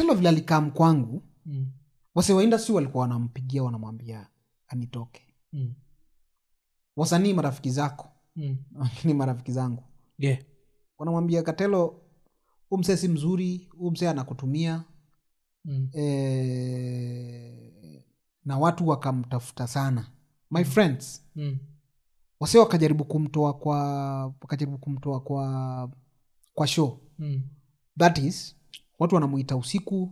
[0.00, 1.66] katelo vile alikam kwangu Mm.
[2.14, 4.28] wase wa industry walikuwa wanampigia wanamwambia
[4.68, 5.74] anitoke Mm.
[6.96, 8.56] wasanii marafiki zako Mm.
[9.04, 9.84] ni marafiki zangu
[10.18, 10.38] Yeah.
[10.98, 12.02] wanamwambia katelo
[12.68, 14.84] huu msee si mzuri huu msee anakutumia
[15.64, 15.88] Mm.
[15.94, 16.04] e,
[18.44, 20.10] na watu wakamtafuta sana
[20.50, 21.58] my friends Mm.
[22.40, 23.76] wase wakajaribu kumtoa kwa
[24.26, 25.90] wakajaribu kumtoa kwa
[26.54, 27.42] kwa show Mm.
[27.98, 28.56] that is
[29.00, 30.10] watu wanamuita usiku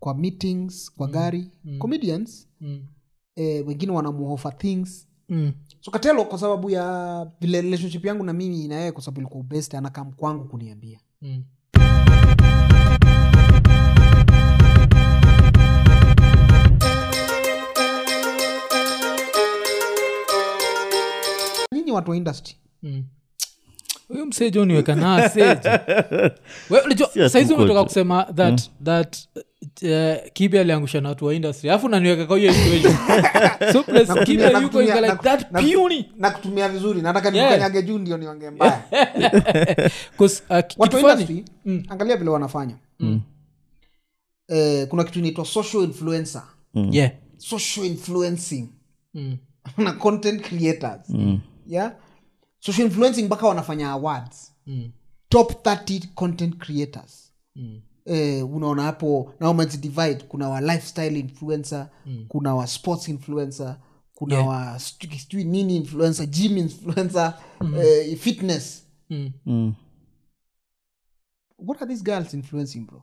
[0.00, 1.78] kwa meetings kwa gari Mm.
[1.78, 2.86] comedians Mm.
[3.36, 5.52] eh, wengine wanamuofa things Mm.
[5.80, 9.44] so katelo kwa sababu ya vile relationship yangu na mimi na yeye kwa sababu ilikuwa
[9.44, 11.44] best anakam kwangu kuniambia Mm.
[21.72, 23.04] nyinyi watu wa industry Mm.
[24.08, 25.68] Huyu mseji uniweka naa seji
[26.70, 29.16] We, unajua, Si ati saizi uko umetoka kusema that that
[29.82, 31.70] uh, kibi aliangusha na watu wa industry.
[31.70, 32.52] Alafu naniweka kwa hiyo
[33.72, 35.62] so plus Nakutumia- kibi yuko like that naku-
[36.16, 37.02] na kutumia vizuri.
[37.02, 38.82] Nataka nikanyage juu ndio niongee mbaya.
[40.50, 40.96] Uh, watu
[41.88, 42.74] angalia vile wanafanya.
[44.48, 46.42] Eh, kuna kitu inaitwa social influencer.
[46.90, 47.10] Yeah.
[47.36, 48.68] Social influencing.
[49.14, 49.36] Mm.
[49.78, 51.00] na content creators.
[51.66, 51.92] Yeah
[52.66, 54.90] social influencing mpaka wanafanya awards Mm.
[55.28, 57.80] top 30 content creators Mm.
[58.04, 62.24] eh, unaona hapo na wamezidivide kuna wa lifestyle influencer mm.
[62.28, 63.78] kuna wa sports influencer
[64.14, 64.48] kuna Yeah.
[64.48, 67.38] wa sijui nini influencer gym influencer
[67.78, 69.32] eh, fitness Mm.
[69.46, 69.74] Mm.
[71.58, 73.02] what are these girls influencing bro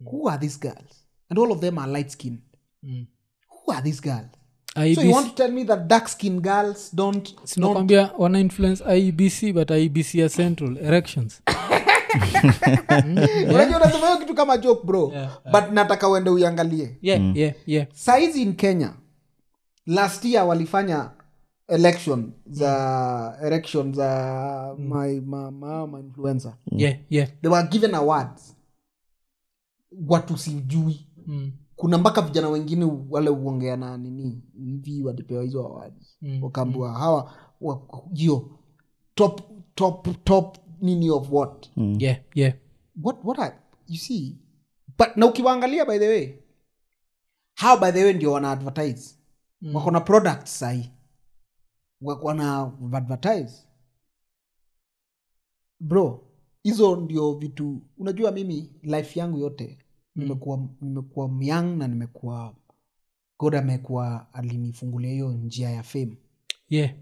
[0.00, 2.42] who are these girls and all of them are light skinned
[2.82, 3.06] Mm.
[3.48, 4.30] who are these girls
[4.76, 8.40] so IBC you want to tell me that dark skinned girls don't, don't sinakwambia wana
[8.40, 11.42] influence ibc but ibc ya central erections.
[13.50, 15.10] Unajua unasema hiyo kitu kama joke bro.
[15.12, 16.98] Yeah, but nataka uende uiangalie.
[17.02, 17.86] Yeah yeah yeah.
[17.94, 18.92] Saizi in kenya
[19.86, 21.10] last year walifanya
[21.68, 26.52] election za election za my, ma, ma influencer.
[26.70, 27.28] Yeah yeah.
[27.42, 28.56] They were given awards.
[30.08, 31.06] Watu sijui.
[31.26, 31.52] Mm.
[31.76, 37.34] Kuna mpaka vijana wengine wale uongea na nini hivi walipewa hizo awadi Mm, wakaambua hawa
[37.60, 38.02] wa-
[39.14, 39.40] top
[39.74, 41.70] top top nini of what?
[42.02, 42.54] Yeah yeah.
[43.02, 43.56] What what are,
[43.88, 44.38] you see?
[44.98, 46.38] But na ukiwaangalia by the way
[47.54, 49.14] hawa by the way ndio wana advertise.
[49.60, 49.74] Mm.
[49.74, 50.90] wako na products sahii.
[52.00, 53.68] Wana advertise.
[55.80, 56.26] Bro
[56.62, 59.78] hizo ndio vitu unajua mimi life yangu yote
[60.16, 62.54] nimekuwa nimekuwa myang na nimekuwa
[63.38, 66.18] god amekuwa alinifungulia hiyo njia ya fame
[66.68, 66.94] yeah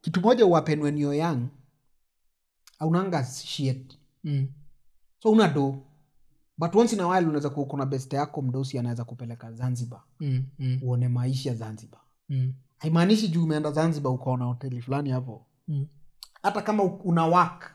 [0.00, 1.48] kitu moja uwapen when you're young
[2.78, 4.48] aunanga shit mm.
[5.22, 5.82] so una do
[6.58, 10.44] but once in a while unaweza kuwa kuna best yako mdosi anaweza kupeleka zanzibar Mm.
[10.58, 10.78] Mm.
[10.82, 12.54] uone maisha zanzibar Mm.
[12.78, 15.86] haimaanishi juu umeenda zanzibar ukaona hoteli fulani hapo Mm.
[16.42, 17.70] hata kama una work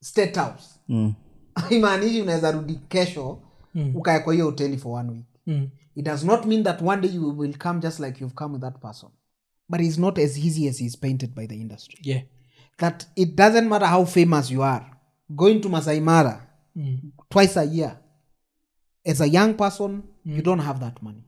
[0.00, 1.14] state house Mm.
[1.54, 3.38] haimaanishi unaweza rudi kesho
[3.74, 3.96] Mm.
[3.96, 5.26] ukae kwa hiyo hoteli for one week.
[5.46, 5.68] Mm.
[5.96, 8.62] it does not mean that one day you will come just like you've come with
[8.62, 9.08] that person.
[9.68, 11.98] But it's not as easy as is painted by the industry.
[12.02, 12.22] Yeah.
[12.78, 14.86] That it doesn't matter how famous you are.
[15.36, 16.46] Going to Masai Mara
[16.76, 16.98] mm.
[17.30, 17.98] twice a year
[19.04, 21.24] as a young person you don't have that money.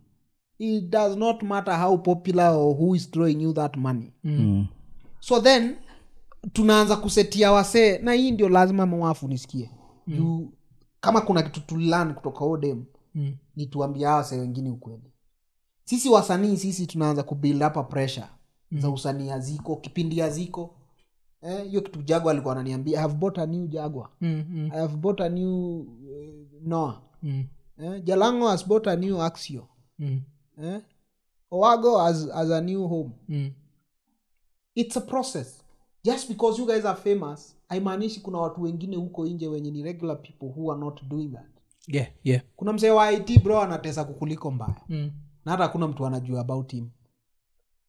[0.58, 4.12] It does not matter how popular or who is throwing you that money.
[4.24, 4.68] Mm.
[5.20, 5.76] so then
[6.52, 9.70] tunaanza kusetia wasee na hii ndio lazima mawafu nisikie
[10.06, 10.52] juu
[11.04, 12.84] kama kuna kitu tulan kutoka odem
[13.14, 13.36] Mm.
[13.56, 15.12] ni tuambia awase wengine ukweli
[15.84, 18.26] sisi wasanii sisi tunaanza kubuild up a pressure
[18.72, 20.74] za usanii aziko kipindi aziko
[21.42, 24.44] Eh, hiyo kitu jagwa alikuwa ananiambia i have bought a new jagwa Mm.
[24.50, 24.70] Mm.
[24.72, 25.86] i have bought a new uh,
[26.62, 27.44] noa Mm.
[27.78, 30.20] eh, jalango has bought a new axio Mm.
[30.62, 30.80] eh?
[31.50, 33.50] owago as, as a new home Mm.
[34.74, 35.63] it's a process
[36.04, 40.22] just because you guys are famous haimaanishi kuna watu wengine huko nje wenye ni regular
[40.22, 41.46] people who are not doing that.
[41.86, 42.42] Yeah yeah.
[42.56, 44.80] Kuna msee wa it bro anatesa kukuliko mbaya.
[44.88, 45.10] Mm.
[45.44, 46.88] na hata hakuna mtu anajua about him.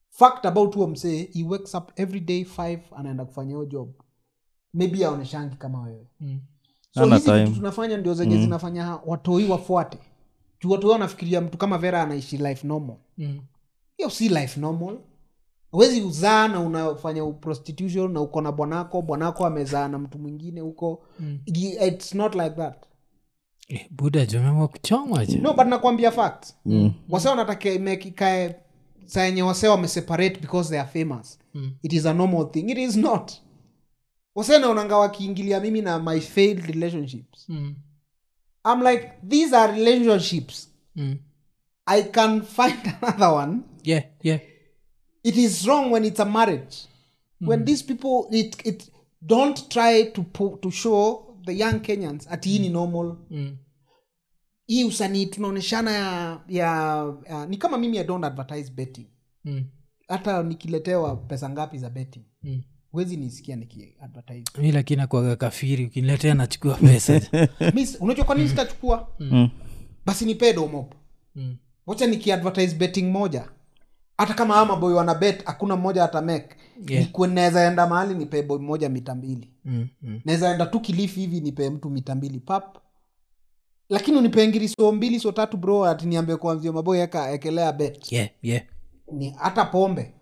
[0.10, 3.90] Fact about huo msee he wakes up every day five anaenda kufanya hiyo job.
[4.74, 6.08] Maybe aoneshangi kama wewe.
[6.20, 6.40] Mm.
[6.92, 9.98] so hizi vitu tunafanya ndio zenye zinafanya watoi wafuate.
[10.62, 12.98] Juu watoi wanafikiria mtu kama vera anaishi life normal.
[13.18, 13.40] Mm.
[13.98, 14.98] hiyo si life normal
[15.76, 21.04] huwezi uzaa na unafanya prostitution na uko na bwanako bwanako amezaa na mtu mwingine huko.
[21.20, 21.40] Mm.
[21.88, 22.86] it's not like that.
[23.68, 26.54] Eh, buda jomema kuchoma no but nakwambia fact.
[26.66, 26.94] Mm.
[27.10, 28.56] wase wanataka make ikae
[29.06, 31.40] saa yenye wase wameseparate because they are famous.
[31.54, 31.72] Mm.
[31.84, 32.70] it is a normal thing.
[32.70, 33.32] It is not.
[34.36, 37.46] Wase naonanga wakiingilia mimi na my failed relationships.
[37.50, 37.76] Mm.
[38.74, 40.70] i'm like these are relationships.
[40.96, 41.18] Mm.
[41.86, 43.60] i can find another one.
[43.84, 44.40] Yeah yeah
[45.26, 46.76] it is wrong when it's a marriage.
[47.42, 48.92] When these people it, it
[49.22, 53.16] don't try to po- to show the young kenyans ati hii ni normal.
[53.30, 53.58] Mm.
[54.68, 56.68] hii usanii tunaoneshana ya, ya,
[57.30, 59.06] ya ni kama mimi i don't advertise betting.
[59.46, 59.66] Mm.
[60.08, 62.24] hata nikiletewa pesa ngapi za betting.
[62.44, 62.62] Mm.
[63.18, 67.22] nisikia nikiadvertise lakini akuaga kafiri ukiniletea nachukua pesa.
[68.00, 69.08] Unajua kwa sitachukua?
[69.20, 69.50] Mm.
[70.06, 70.94] basi nipee domop
[71.36, 71.58] Mm.
[71.86, 73.50] wacha nikiadvertise betting moja
[74.18, 76.56] hata kama ama boy wana bet hakuna mmoja atamek
[76.88, 77.08] Yeah.
[77.30, 79.88] naweza enda mahali nipee boy moja mita mbili Mm.
[80.02, 80.22] Mm.
[80.26, 82.78] naweza enda tu kilifi hivi nipee mtu mita mbili pap
[83.90, 88.30] lakini unipee ngiriso mbili so tatu bro ati niambie kuanzia maboy eka ekelea bet yeah
[88.42, 88.62] yeah
[89.12, 90.14] ni hata pombe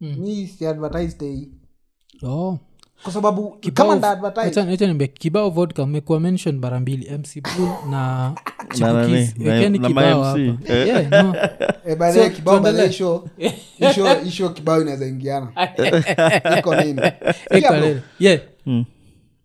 [0.00, 0.16] Mm.
[0.18, 1.50] mi si advertise tei
[2.22, 2.58] oh
[3.02, 7.10] kwa sababu Kibao- kama nda advertise acha- acha niambie, kibao vodka mmekuwa mention mara mbili
[7.18, 8.34] mc Bull na
[8.80, 9.08] Na nani?
[9.28, 9.44] Chipukizi.
[9.44, 10.38] Na- Wekeni na kibao my hapa.
[10.38, 10.58] MC.
[10.70, 11.08] Eh.
[11.86, 12.88] Eh, by the So, way, kibao by the way, tuendelee.
[12.92, 13.24] show-
[13.90, 15.48] isho isho kibao inaweza ingiana
[16.58, 17.80] iko nini Eka Yeah, bro.
[17.80, 18.02] lele.
[18.18, 18.40] Yeah.
[18.66, 18.84] Mm.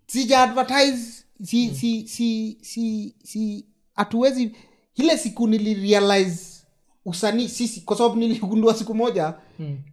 [0.07, 3.65] sija advertise si si si si si
[3.95, 4.51] hatuwezi
[4.95, 6.43] ile siku nilirealize
[7.05, 9.33] usanii sisi kwa sababu niligundua siku moja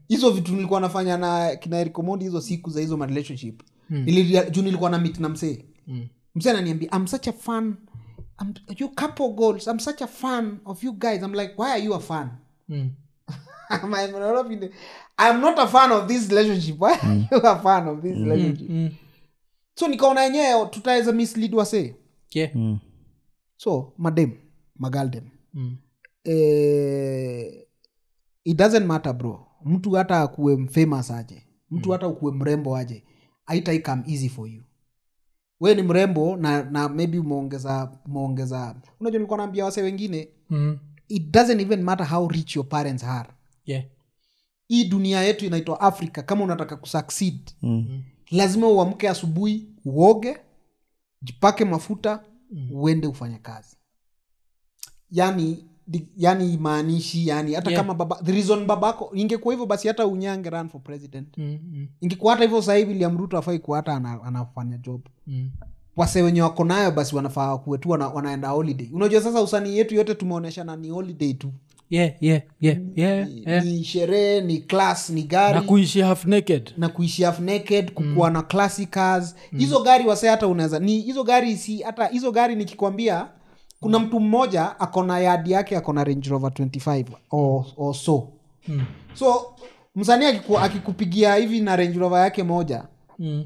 [0.08, 4.06] hizo vitu nilikuwa nafanya na kinaerikomodi hizo siku za hizo ma relationship Mm.
[4.50, 6.08] Juu nilikuwa na mit na msee Mm.
[6.34, 7.76] msee ananiambia am such a fan
[8.42, 11.84] I'm, you couple goals i'm such a fan of you guys i'm like why are
[11.84, 12.28] you a fan
[12.68, 12.90] Mm.
[13.70, 14.68] I'm like, "No, no, no,
[15.30, 18.70] i'm not a fan of this relationship why are you a fan of this relationship
[18.70, 18.90] Mm.
[19.74, 21.94] so nikaona yenyewe tutaweza mislead wasee
[22.34, 22.54] Yeah.
[22.56, 22.78] Mm.
[23.56, 24.32] so madem
[24.76, 25.24] magaldem
[25.54, 25.76] Mm.
[26.28, 27.64] Eh,
[28.44, 29.46] it doesn't matter bro.
[29.64, 31.42] Mtu hata akuwe famous aje.
[31.70, 33.04] Mtu hata ukuwe mrembo aje
[33.46, 34.62] aitaikam easy for you.
[35.60, 40.78] We ni mrembo na na maybe umeongeza umeongeza unajua nilikuwa naambia wase wengine Mm.
[41.08, 43.28] it doesn't even matter how rich your parents are.
[43.64, 43.84] Yeah.
[44.68, 48.02] hii dunia yetu inaitwa africa kama unataka kusucceed Mm.
[48.30, 50.36] lazima uamke asubuhi uoge
[51.22, 52.24] jipake mafuta
[52.72, 53.76] uende ufanye kazi.
[55.10, 55.64] Yani di-
[56.16, 57.82] yani maanishi yani hata Yeah.
[57.82, 61.38] kama baba the reason babako ingekuwa hivyo basi hata unyange run for president.
[61.38, 61.86] Mm-hmm.
[62.00, 65.00] ingekuwa hata hivyo sahivi william ruto afai kuwa hata ana, anafanya job.
[65.26, 65.50] Mm.
[65.96, 68.88] wase wenye wako nayo basi wanafaa kuwe tu wana, wanaenda holiday.
[68.92, 71.52] Unajua sasa usanii yetu yote tumeonyeshana ni holiday tu.
[71.90, 73.64] Yeah, yeah, yeah, yeah, yeah.
[73.64, 75.54] ni sherehe ni class ni gari.
[75.54, 76.72] Na kuishi half naked.
[76.76, 81.24] Na kuishi half naked kukuwa na classic cars hizo gari wase hata unaweza ni hizo
[81.24, 83.28] gari si hata hizo gari nikikwambia
[83.80, 88.28] kuna mtu mmoja akona yadi yake akona range rover 25 or, or so
[88.68, 88.84] Mm.
[89.14, 89.54] so
[89.94, 92.84] msanii akiku, akikupigia hivi na range rover yake moja
[93.18, 93.44] Mm.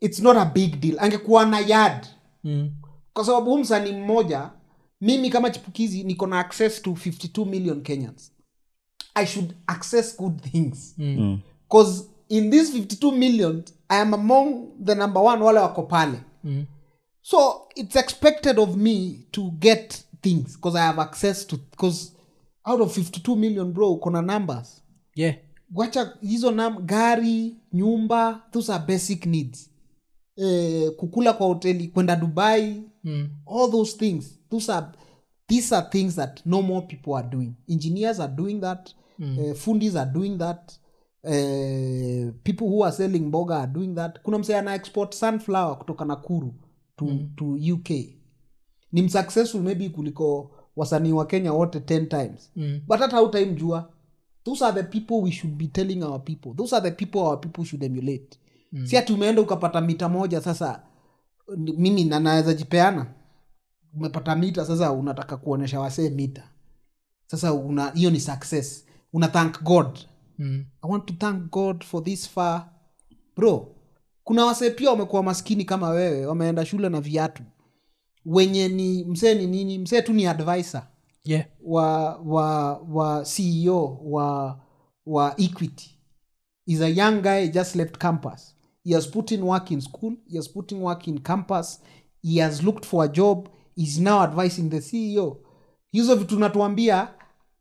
[0.00, 2.06] its not a big deal angekuwa na yad
[2.44, 2.70] Mm.
[3.12, 4.50] kwa sababu huu msanii mmoja
[5.00, 8.32] mimi kama chipukizi niko na access to 52 million kenyans
[9.14, 11.38] i should access good things Mm.
[11.68, 16.64] cause in this 52 million i am among the number one wale wako pale Mm.
[17.28, 22.12] So it's expected of me to get things because i have access to because
[22.64, 24.82] out of 52 million bro uko na numbers.
[25.14, 25.34] Yeah.
[25.74, 29.70] wacha hizo nam gari nyumba those are basic needs.
[30.36, 33.28] Eh, kukula kwa hoteli kwenda dubai Mm.
[33.46, 34.38] all those things.
[34.50, 34.86] Those are
[35.48, 37.54] these are things that no more people are doing.
[37.68, 38.94] Engineers are doing that.
[39.18, 39.38] Mm.
[39.38, 40.72] uh, fundis are doing that.
[41.24, 44.18] Uh, people who are selling mboga are doing that.
[44.22, 46.54] Kuna msee ana export sunflower kutoka nakuru
[46.96, 47.30] to, mm.
[47.36, 47.90] to uk
[48.92, 52.50] ni msuccessful maybe kuliko wasanii wa kenya wote 10 times.
[52.56, 52.80] Mm.
[52.86, 53.92] but hata hautaimjua
[54.44, 56.54] those are the people we should be telling our people.
[56.54, 58.38] Those are the people our people should emulate.
[58.72, 58.86] Mm.
[58.86, 60.82] si ati umeenda ukapata mita moja sasa
[61.56, 63.06] mimi nanaweza jipeana?
[63.94, 66.48] Umepata mita sasa unataka kuonyesha wasee mita.
[67.26, 68.86] Sasa una hiyo ni success.
[69.12, 69.98] Una thank god.
[70.38, 70.64] Mm.
[70.84, 72.68] i want to thank god for this far.
[73.36, 73.75] Bro
[74.26, 77.42] kuna wasee pia wamekuwa maskini kama wewe wameenda shule na viatu.
[78.24, 79.78] Wenye ni msee ni nini?
[79.78, 80.82] Msee tu ni advisor
[81.24, 81.44] Yeah.
[81.64, 84.60] wa wa wa ceo wa
[85.06, 85.98] wa equity.
[86.66, 88.56] Is a young guy just left campus.
[88.84, 91.80] He has put in work in school he has put in work in campus
[92.22, 95.36] he has looked for a job is now advising the ceo
[95.92, 97.08] hizo vitu natuambia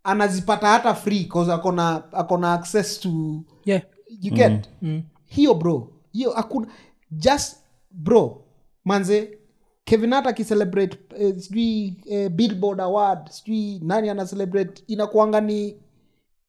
[0.04, 3.82] anazipata hata free akona akona access to Yeah.
[4.22, 4.70] you get?
[4.82, 5.04] Mm.
[5.26, 6.68] hiyo bro hiyo hakuna
[7.12, 7.56] just
[7.92, 8.46] bro
[8.86, 9.38] manze
[9.84, 15.76] kevin akicelebrate eh, sijui eh, billboard award sijui nani ana celebrate inakuanga ni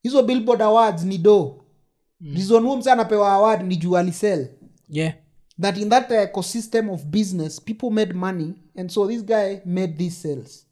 [0.03, 1.65] hizo billboard awards ni do
[2.21, 2.35] mm.
[2.35, 4.49] reason anapewa award ni juu alisel
[4.89, 5.15] Yeah.
[5.61, 10.17] that in that ecosystem of business people made money and so this guy made these
[10.29, 10.67] sales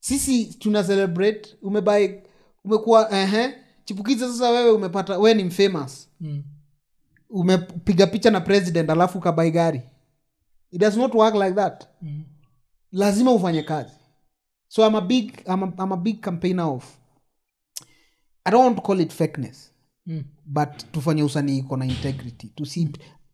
[0.00, 2.22] sisi tuna celebrate umebai
[2.64, 3.54] umekuwa ehe
[3.84, 6.42] chipukizi sasa wewe umepata we ni mfamous Mm.
[7.30, 9.82] Umepiga picha na president alafu ukabai gari.
[10.70, 11.88] It does not work like that.
[12.02, 12.24] Mm.
[12.92, 13.92] lazima ufanye kazi.
[14.68, 16.84] So I'm a big, I'm a, I'm a big campaigner of
[18.44, 19.72] i don't want to call it fakeness
[20.06, 20.24] Mm.
[20.46, 22.48] but tufanye usanii iko na integrity.
[22.48, 22.88] To see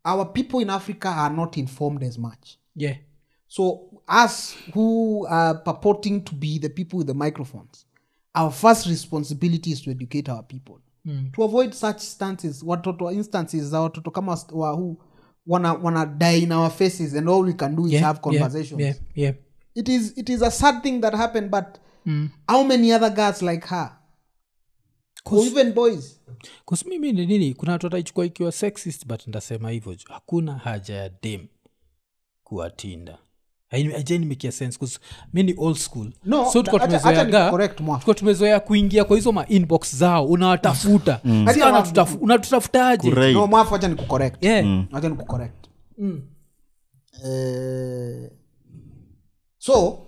[0.05, 2.57] our people in africa are not informed as much.
[2.77, 2.97] Yeah.
[3.49, 7.87] So us who are purporting to be the people with the microphones
[8.35, 11.31] our first responsibility is to educate our people Mm.
[11.33, 14.97] to avoid such stances watoto instances za watoto kama st- wa who
[15.47, 18.81] wana, wana die in our faces and all we can do is yeah, have conversations
[18.81, 19.35] yeah, yeah.
[19.75, 21.65] it is it is a sad thing that happened but
[22.07, 22.29] Mm.
[22.49, 23.99] how many other girls like her
[25.25, 26.21] or even boys
[26.65, 31.09] Kus mimi ni nini kuna watu wataichukua ikiwa sexist but ndasema hivyo hakuna haja ya
[31.23, 31.47] dem
[32.43, 33.19] kuwatinda
[35.33, 36.11] mi ni old school.
[36.25, 36.63] No so
[38.15, 39.47] tumezoea kuingia kwa hizo ma
[39.95, 41.21] zao unawatafuta.
[41.55, 41.61] Si
[42.21, 44.85] unatutafutaje no mwafu acha nikucorrect yeah.
[44.93, 45.55] acha nikucorrect
[45.99, 46.23] Mm.
[47.25, 48.31] eh,
[49.59, 49.99] so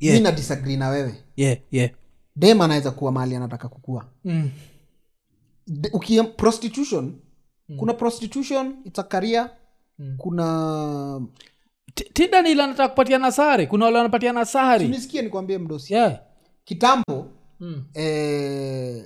[0.00, 0.16] Yeah.
[0.16, 1.14] mi na disagree na wewe.
[1.36, 1.90] Yeah, yeah.
[2.36, 4.04] dem anaweza kuwa mali anataka kukua.
[4.24, 4.50] Mm.
[5.66, 7.14] De- ukia prostitution.
[7.76, 9.50] Kuna prostitution its a career.
[10.16, 11.20] Kuna
[11.94, 13.66] Ti- tinda ni ile anataka kupatia nasari.
[13.66, 14.88] Kuna wale wanapatia nasari.
[14.88, 15.94] Nisikie nikwambie mdosi.
[15.94, 16.20] Yeah.
[16.64, 17.26] kitambo
[17.60, 17.84] mm.
[17.94, 19.04] eh,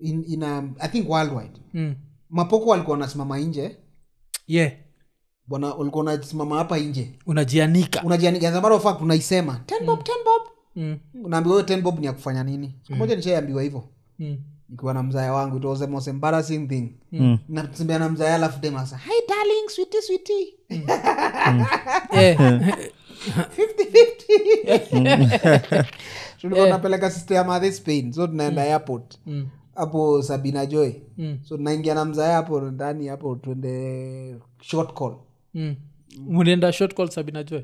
[0.00, 1.60] in, in a, i think worldwide.
[1.74, 1.94] Mm.
[2.30, 3.76] mapoko walikuwa wanasimama nje.
[4.46, 4.72] Yeah.
[5.46, 7.18] bwana ulikuwa unasimama hapa nje.
[7.26, 8.02] Unajianika.
[8.02, 8.98] Unajianika.
[9.00, 10.42] Unaisema ten bob ten bob.
[10.76, 10.98] Mm.
[11.28, 12.74] naambiwa hiyo ten bob ni ya kufanya nini?
[12.82, 13.84] Siku moja nishaiambiwa hivyo.
[14.18, 14.38] Mm.
[14.72, 17.38] Nikiwa na mzaya wangu it was the most embarrassing thing Mm.
[17.48, 20.54] natembea na mzaya alafu demasa hi darling switi switi
[22.12, 22.78] yeah.
[24.62, 25.84] 50-50.
[26.40, 29.48] tulikuwa tunapeleka sister ya madhe spain so tunaenda airport Mm.
[29.74, 31.38] hapo sabina joy Mm.
[31.42, 35.16] so tunaingia na mzaya hapo ndani hapo tuende short call
[35.54, 35.76] Mm.
[36.72, 37.62] short call sabina joy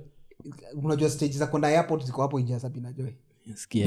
[0.82, 3.10] unajua stage za kwenda airport ziko hapo nje ya sabina joy
[3.54, 3.86] Sikia.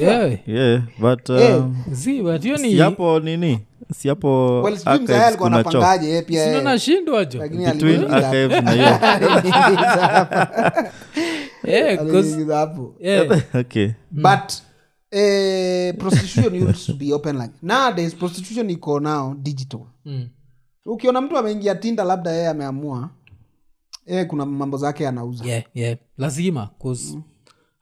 [0.00, 0.38] Yeah.
[0.48, 1.56] yeah but Eh.
[1.58, 1.76] um,
[2.22, 3.58] but siapo nini
[3.94, 6.64] siapo well sijui mzaya archives alikuwa kuna chok anapangaje yeye pia Sino yeye.
[6.64, 8.54] nashindwa jo lakini between aliniingiza hapo.
[8.54, 10.44] archives na hiyo Aliniingiza hapo.
[11.64, 13.42] Yeah, 'cause- Aliniingiza hapo yeah.
[13.54, 14.52] okay but
[15.10, 20.28] eh, prostitution used to be open like nowadays prostitution iko now digital Mm.
[20.86, 23.10] ukiona mtu ameingia tinda labda yeye ameamua
[24.06, 25.96] yeye kuna mambo zake anauza yeah, yeah.
[26.18, 27.18] lazima cause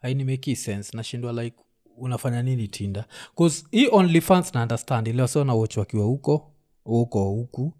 [0.05, 0.97] hainimeki sense.
[0.97, 1.57] Nashindwa like
[1.97, 6.53] unafanya nini tinda bcause hii only fans na understand ile wasi wanawach wakiwa huko
[6.85, 7.73] huko huku.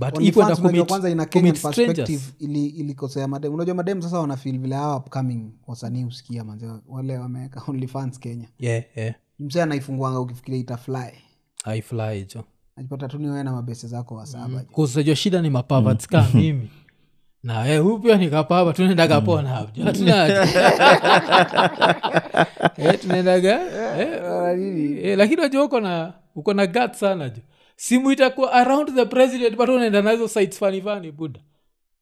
[0.00, 4.02] But hii kwenda OnlyFans unajua commit- kwanza ina kenyan perspective ili ilikosea madem unajua madem
[4.02, 8.48] sasa wanafil vile hawa upcoming wasanii husikia manze wale wameweka onlyfans kenya.
[8.58, 9.14] Yeah, yeah.
[9.38, 11.12] msee anaifunguanga ukifikiria itafly
[11.64, 12.44] haifly jo.
[12.76, 14.86] Najipata tu ni na mabese zako wasaba mm.
[14.94, 16.70] unajua shida ni mapavats ka mimi
[17.42, 19.70] na eh, huyu pia nikapava tunaendaga pona hapo.
[22.78, 23.60] Eh, tunaendaga
[23.98, 24.08] eh,
[25.04, 27.40] eh, lakini wajua uko na uko na gat sana jo
[27.76, 31.40] simu itakuwa around the president but unaenda nazo sites fani fani buda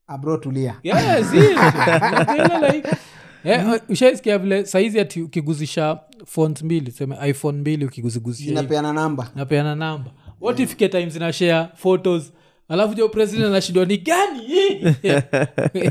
[0.07, 0.75] abro tulia.
[0.83, 1.21] Yeah,
[2.73, 2.97] like-
[3.45, 8.61] Eh, ushaisikia vile saizi ati ukiguzisha phones mbili seme iphone mbili ukiguziguzisha hivi.
[8.93, 9.31] namba.
[9.35, 10.11] Napeana namba.
[10.41, 12.33] What if ke time zinashare photos
[12.71, 14.39] alafu jo president anashindwa ni gani?
[14.47, 14.85] Hii?"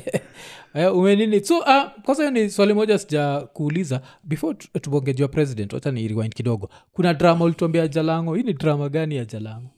[0.73, 1.65] Eh, umenini so uh,
[2.03, 6.69] kwanza hiyo ni swali moja sija kuuliza before tu- tubongejua president wacha ni rewind kidogo.
[6.91, 8.35] Kuna drama ulituambia jalango?
[8.35, 9.69] Hii ni drama gani ya jalango?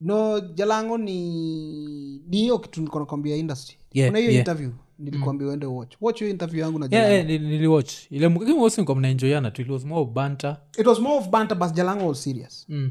[0.00, 3.76] No jalango ni ni hiyo kitu nilikuwa nakwambia industry.
[3.92, 4.40] Yeah, kuna hiyo yeah.
[4.40, 5.96] interview nilikwambia uende watch.
[6.00, 7.14] Watch hiyo interview yangu na yeah, jalango.
[7.14, 9.62] yeah, nili- niliwatch ile mkimosinko mnaenjoyana tu.
[9.62, 10.56] It was more banter.
[10.78, 12.66] It was more of banter but jalango was serious.
[12.68, 12.90] Mm.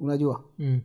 [0.00, 0.44] unajua?
[0.58, 0.80] Mm.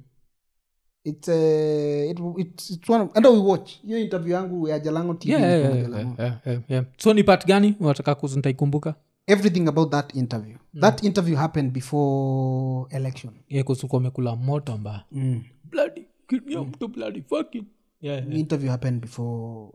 [1.07, 5.13] It's, uh, it, it's, it's one of, and we watch hiyo interview yangu ya jalango
[5.13, 6.21] tv Yeah, yeah, yeah, Jalango.
[6.23, 6.85] yeah, yeah, yeah.
[6.97, 8.95] so ni part gani unataka kuzntaikumbuka
[9.27, 13.33] everything about that interview that interview happened before election
[13.65, 15.43] kusuka umekula moto mbaya mm.
[15.71, 16.71] bloody kidney mm.
[16.71, 17.63] to bloody fucking
[18.01, 18.39] yeah, yeah.
[18.39, 19.69] interview happened before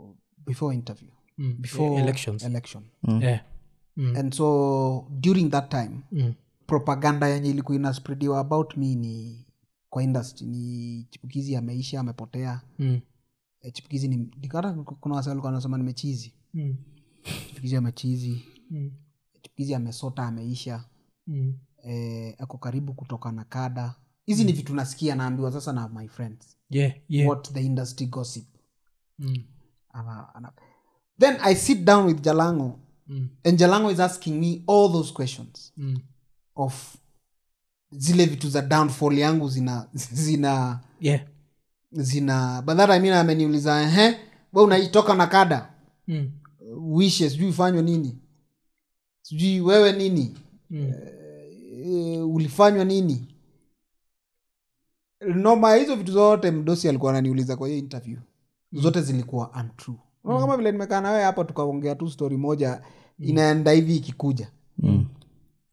[0.46, 1.08] before interview
[1.38, 1.54] Mm.
[1.58, 2.82] before elections election
[3.20, 3.40] yeah.
[3.96, 4.16] mm.
[4.16, 6.34] and so during that time Mm.
[6.66, 9.41] propaganda yenye ilikuwa inasprediwa about me ni
[9.92, 13.00] kwa industry ni chipukizi ameisha amepotea Mm.
[13.60, 16.76] Eh, chipukizi ni nikata kuna wasa walikuwa wanasema nimechizi Mm.
[17.48, 18.90] chipukizi amechizi Mm.
[19.42, 20.84] chipukizi amesota ameisha
[21.26, 21.58] Mm.
[21.84, 23.94] e, ako karibu kutoka na kada
[24.26, 27.28] hizi ni vitu nasikia naambiwa sasa na my friends yeah, yeah.
[27.28, 28.46] what the industry gossip
[29.18, 29.44] Mm,
[29.90, 30.52] ana, ana.
[31.18, 35.72] then i sit down with jalango mm, and jalango is asking me all those questions
[35.76, 35.98] mm.
[36.54, 36.96] of
[37.92, 41.20] zile vitu za downfall yangu zina zina yeah.
[41.92, 42.62] zina
[43.00, 44.16] mi ameniuliza ehe
[44.52, 45.68] we unaitoka na kada?
[46.08, 46.30] Mm,
[46.76, 48.18] uishe sijui ufanywe nini?
[49.22, 50.36] Sijui wewe nini?
[50.70, 50.92] Mm.
[51.84, 53.28] e, ulifanywa nini?
[55.20, 58.18] Noma hizo vitu zote mdosi alikuwa ananiuliza kwa hiyo interview.
[58.72, 59.96] Zote zilikuwa untrue.
[60.24, 60.40] Mm.
[60.40, 62.82] kama vile nimekaa nawe wewe hapa tukaongea tu story moja
[63.18, 64.44] inaenda hivi ikikuja.
[64.52, 64.58] Mm.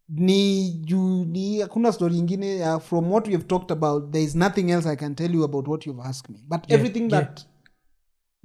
[0.09, 4.35] Ni juu ni hakuna story ingine uh, from what we have talked about there is
[4.35, 6.43] nothing else i can tell you about what you've asked me.
[6.47, 7.09] But Yeah, everything yeah.
[7.25, 7.47] that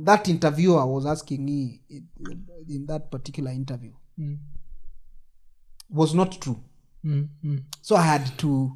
[0.04, 2.06] that interviewer was asking me in,
[2.68, 4.38] in that particular interview Mm,
[5.90, 6.56] was not true.
[7.04, 7.62] Mm, mm.
[7.80, 8.70] so i had to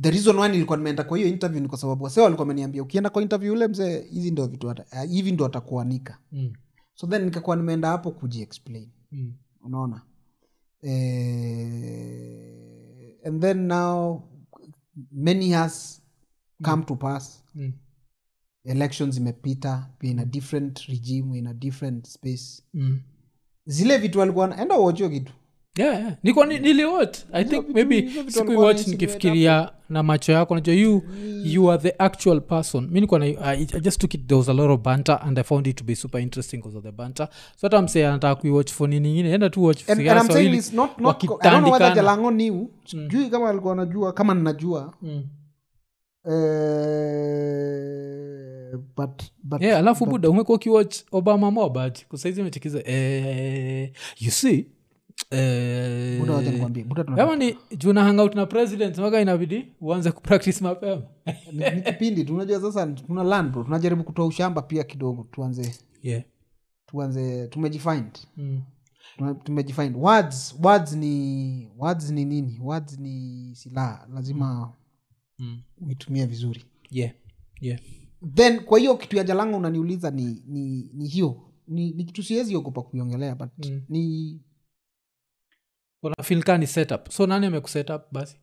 [0.00, 3.10] the reason why nilikuwa nimeenda kwa hiyo interview ni kwa sababu wase walikuwa ameniambia ukienda
[3.10, 4.74] kwa interview ule mzee hizi ndio vitu
[5.08, 6.18] hivi uh, ndo atakuanika.
[6.32, 6.52] Mm,
[6.94, 8.88] so then nikakuwa nimeenda hapo kujiexplain.
[9.12, 9.34] Mm.
[9.64, 10.02] unaona
[11.86, 14.22] eh, and then now
[15.12, 16.02] many has
[16.62, 17.72] come to pass Mm.
[18.64, 23.00] elections zimepita pia in a different regime in a different space Mm.
[23.66, 25.32] zile vitu walikuwa enda uochio kitu
[25.76, 26.12] yeah, yeah.
[26.22, 26.60] niko yeah.
[26.62, 30.54] niliwatch i think maybe hizo vitu siku walikuwa watch wanainsinuate nikifikiria na macho yako.
[30.54, 31.02] Najua you
[31.44, 32.88] you are the actual person.
[32.90, 33.36] Mi nikuwa I,
[33.74, 35.84] i just took it there was a lot of banter and i found it to
[35.84, 37.28] be super interesting because of the banter.
[37.56, 40.32] So hata msee anataka kuiwatch foni ningine enda tu watch and, niu and I'm saying
[40.32, 41.94] Swahili it's not, not I don't know whether wakitandikana.
[41.94, 42.68] Jalango knew.
[42.84, 44.94] Sijui kama alikuwa anajua kama ninajua.
[45.02, 45.22] Mm.
[47.86, 54.66] eh, but, but, yeah, alafu buda umekuwa ukiwatch obama mobad kusaizi mechikiza eh, you see
[57.78, 61.02] juu na hangout na president maka inabidi uanze kupractice mapema
[61.52, 66.22] ni kipindi tunajua sasa tuna land bro tunajaribu kutoa ushamba pia kidogo tuanze yeah.
[66.86, 68.62] tuanze tumejifind mm.
[69.44, 74.72] Tumejifind words words ni words ni nini words ni silaha lazima
[75.38, 75.62] Mm.
[75.88, 77.12] uitumie vizuri yeah.
[77.60, 77.80] yeah.
[78.34, 82.56] then kwa hiyo kitu ya jalanga unaniuliza ni ni, ni hiyo ni, ni kitu siwezi
[82.56, 83.82] ogopa kuiongelea but Mm.
[83.88, 84.40] ni
[86.06, 88.36] unafilka ni setup so nani amekusetup basi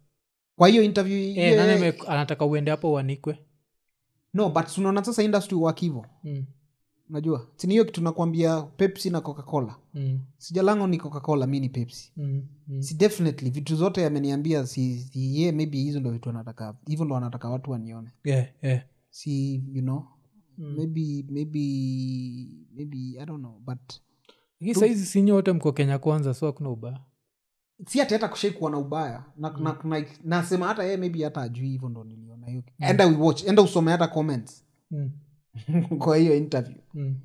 [0.56, 3.39] kwa hiyo interview e, nani ame, anataka uende hapo uanikwe
[4.34, 6.45] no but unaona sasa industry work hivo mm.
[7.10, 10.19] unajua sini hiyo kitu nakwambia pepsi na coca-cola Mm.
[10.38, 12.43] sijalango ni coca-cola mi ni pepsi Mm.
[12.67, 12.82] Mm.
[12.82, 17.15] si definitely vitu zote ameniambia si, si ye maybe hizo ndo vitu anataka hivyo ndo
[17.15, 18.84] anataka watu wanione yeah, yeah.
[19.10, 20.04] si you know
[20.58, 20.76] Mm.
[20.78, 21.60] maybe maybe
[22.76, 23.80] maybe i don't know but
[24.76, 26.99] saizi sinyi wote mko kenya kwanza so akuna ubaya
[27.88, 31.41] si ati hata kushai kuwa na ubaya na, na, na, nasema hata yeye maybe hata
[31.41, 34.65] ajui hivyo ndo niliona hiyo enda watch enda usome hata comments.
[34.91, 35.12] Mm.
[36.00, 36.78] kwa hiyo interview.
[36.93, 37.15] Mm.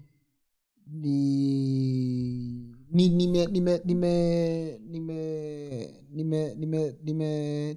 [0.87, 7.77] ni ni nime nime nime nime nime nime nime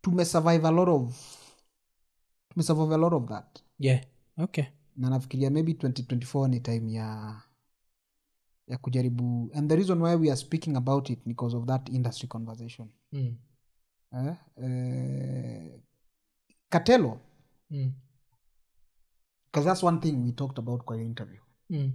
[0.00, 1.16] tumesurvive a lot of
[2.48, 3.58] tumesurvive a lot of that.
[3.78, 4.00] Yeah.
[4.38, 4.64] Okay.
[4.96, 7.36] Na nafikiria maybe 2024 ni time ya
[8.70, 12.28] ya kujaribu and the reason why we are speaking about it because of that industry
[12.28, 13.36] conversation mm.
[14.12, 14.34] eh?
[14.56, 15.80] Eh,
[16.68, 17.20] katelo
[17.70, 17.92] Mm.
[19.46, 21.92] because that's one thing we talked about kwa hiyo interview Mm.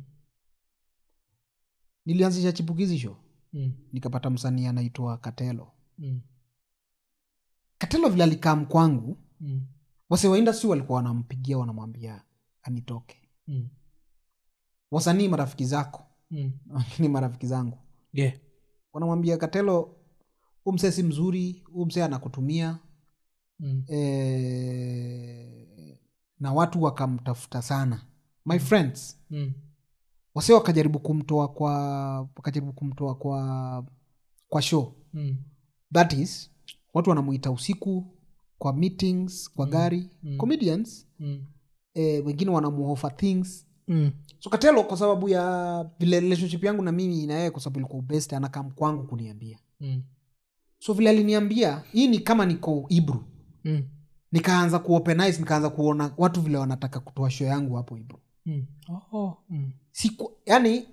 [2.06, 3.16] nilianzisha chipukizi show
[3.54, 3.74] Mm.
[3.94, 6.22] nikapata msanii anaitwa katelo Mm.
[7.78, 9.68] katelo vile alikam kwangu Mm.
[10.10, 12.24] wase wa industry walikuwa wanampigia wanamwambia
[12.62, 13.70] anitoke Mm.
[14.92, 16.52] wasanii marafiki zako Mm.
[17.00, 17.78] ni marafiki zangu
[18.14, 18.34] yeah
[18.94, 19.96] wanamwambia katelo
[20.64, 22.80] huu msee si mzuri huu msee anakutumia
[23.60, 23.84] mm.
[23.88, 25.68] e,
[26.40, 28.06] na watu wakamtafuta sana
[28.46, 29.54] my friends Mm.
[30.36, 31.72] wase wakajaribu kumtoa kwa
[32.20, 33.86] wakajaribu kumtoa kwa
[34.50, 35.38] kwa show Mm.
[35.94, 36.52] that is
[36.94, 38.06] watu wanamuita usiku
[38.58, 40.38] kwa meetings kwa gari Mm.
[40.38, 41.46] comedians Mm.
[41.94, 44.12] e, wengine wanamuofa things Mm.
[44.40, 48.02] so katelo kwa sababu ya vile relationship yangu na mimi na yeye kwa sababu ilikuwa
[48.02, 50.04] best anakam kwangu kuniambia Mm.
[50.80, 53.24] so vile aliniambia hii ni kama niko ibru
[53.64, 53.84] Mm.
[54.32, 58.66] nikaanza kuopenize nikaanza kuona watu vile wanataka kutoa show yangu hapo ibru Mm.
[59.12, 59.38] Oh.
[59.50, 59.72] Mm.
[59.92, 60.86] siku yani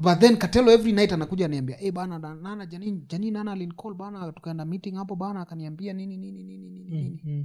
[0.00, 4.32] but then katelo every night anakuja aniambia hey, bana nana janin janini nana alincall bana
[4.32, 7.32] tukaenda meeting hapo bana akaniambia nini nini nini nini nini Mm.
[7.32, 7.44] Mm.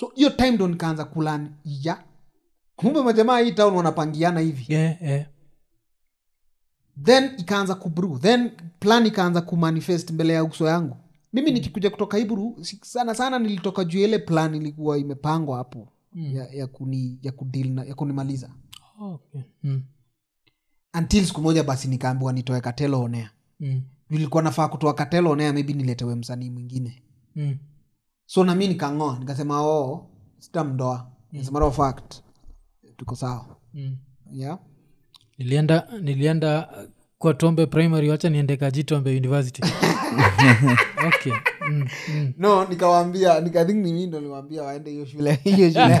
[0.00, 2.04] so hiyo time ndo nikaanza kulan ya
[2.76, 5.26] kumbe majamaa hii town wanapangiana hivi yeah yeah
[7.04, 10.96] then ikaanza kubru then plan ikaanza kumanifest mbele ya uso yangu
[11.32, 16.36] mimi nikikuja kutoka ibru sana sana nilitoka juu ile plan ilikuwa imepangwa hapo Mm.
[16.36, 18.50] ya, ya, kuni, ya, kudilna, ya kunimaliza
[19.00, 19.40] Oh, okay.
[19.62, 19.82] mm.
[20.98, 23.82] until siku moja basi nikaambiwa nitoe katelo onea Mm.
[24.10, 27.02] nilikuwa nafaa kutoa katelo onea maybe niletewe msanii mwingine
[27.36, 27.56] Mm.
[28.26, 30.06] so nami nikangoa nikasema oo
[30.38, 31.10] sitamdoa
[31.40, 32.14] as a matter of fact
[32.96, 33.96] tuko sawa Mm.
[34.32, 34.58] yeah
[35.38, 36.68] nilienda nilienda
[37.18, 39.62] kwa tombe primary wacha niende kajitombe university
[41.08, 41.32] okay
[41.70, 41.88] mm.
[42.08, 42.32] Mm.
[42.38, 45.98] no nikawaambia nika think ni mimi ndo niwaambia waende hiyo shule hiyo shule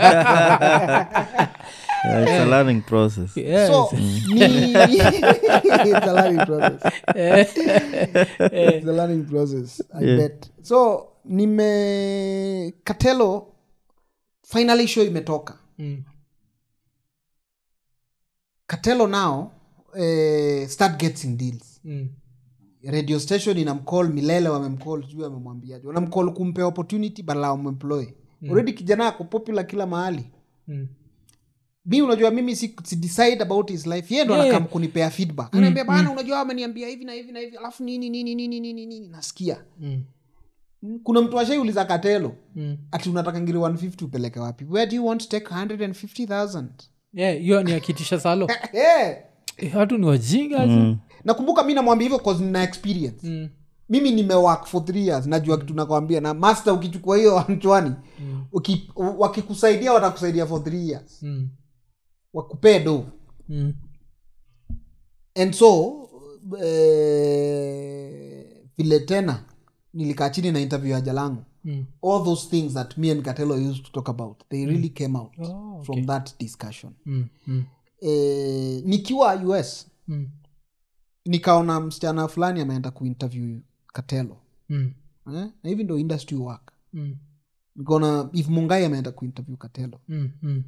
[2.06, 3.68] Yeah, it's a learning process Yes.
[3.68, 3.88] so
[4.34, 6.92] ni it's a learning process
[8.52, 10.18] it's a learning process i Yeah.
[10.18, 13.46] bet so nime katelo
[14.48, 16.02] finally show imetoka Mm.
[18.66, 19.52] Katelo nao
[19.98, 22.08] eh, start getting deals Mm.
[22.82, 28.06] radio station inamcall milele wamemcall sijui wamemwambiaje wanamcall kumpe opportunity badala wamemploy
[28.42, 28.50] mm.
[28.50, 30.24] already kijana ako popular kila mahali
[30.68, 30.88] Mm.
[31.86, 34.46] mi unajua mimi si, si decide about his life yeye ndo Yeah.
[34.46, 38.34] anakam kunipea feedback anaambia bana unajua ameniambia hivi na hivi na hivi alafu nini nini
[38.34, 40.04] nini nini nini nasikia Mm.
[41.02, 42.76] kuna mtu ashaiuliza katelo Mm.
[42.90, 46.64] ati unataka ngiri 150 upeleke wapi where do you want to take 150000
[47.16, 49.16] Yeah, hiyo ni akitisha salo yeah.
[49.56, 50.98] Eh, watu ni wajinga Mm.
[51.24, 53.48] nakumbuka mi namwambia hivyo cause nina experience Mm.
[53.88, 58.44] mimi nimewak for three years najua kitu nakwambia na master ukichukua hiyo anchwani Mm.
[58.52, 61.48] uki, wakikusaidia watakusaidia for three years Mm.
[62.32, 63.04] wakupee do
[63.48, 63.74] Mm.
[65.34, 65.92] and so
[66.62, 68.46] eh,
[68.78, 69.44] vile tena
[69.94, 71.84] nilikaa chini na interview ya jalangu Mm.
[72.02, 75.32] all those things that me and katelo used to talk about they really came out
[75.38, 75.84] Oh, okay.
[75.84, 77.28] from that discussion Mm.
[77.46, 77.64] Mm.
[78.00, 80.28] eh, nikiwa us Mm.
[81.24, 84.36] nikaona msichana fulani ameenda kuinterview katelo
[84.68, 84.92] Mm.
[85.34, 85.46] eh?
[85.62, 87.16] na hivi ndo industry work Mm.
[87.76, 90.30] nikaona if mungai ameenda kuinterview katelo Mm.
[90.42, 90.62] Mm.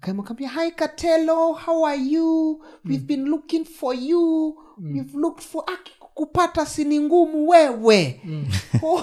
[0.00, 6.66] kamwambia hi katelo how are you we've been looking for you we've looked for akikupata
[6.66, 8.20] sini ngumu wewe
[8.82, 9.02] oh.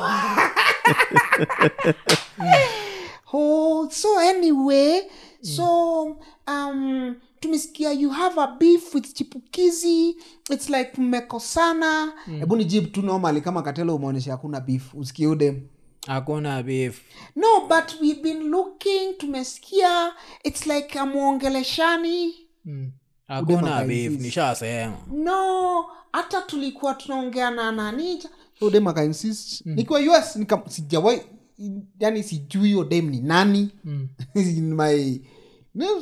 [3.33, 5.01] oh, so anyway
[5.41, 10.15] so um tumesikia you have a beef with chipukizi.
[10.49, 12.13] Its like mmekosana.
[12.39, 12.61] Hebu mm.
[12.61, 14.93] nijib tu normally kama katelo umeonyesha hakuna beef.
[14.93, 15.61] Usikie udem
[16.07, 17.01] hakuna beef.
[17.35, 20.11] No but we've been looking tumesikia
[20.43, 22.33] its like amwongeleshani
[22.65, 22.91] Mm.
[23.27, 24.97] Hakuna beef nishasema.
[25.11, 28.29] No hata tulikuwa tunaongea na nanija
[28.61, 29.73] udem akainsist mm.
[29.75, 31.21] nikiwa us nika, sijawai
[31.99, 34.09] yani sijui hiyo dem ni nani Mm.
[34.35, 35.21] In my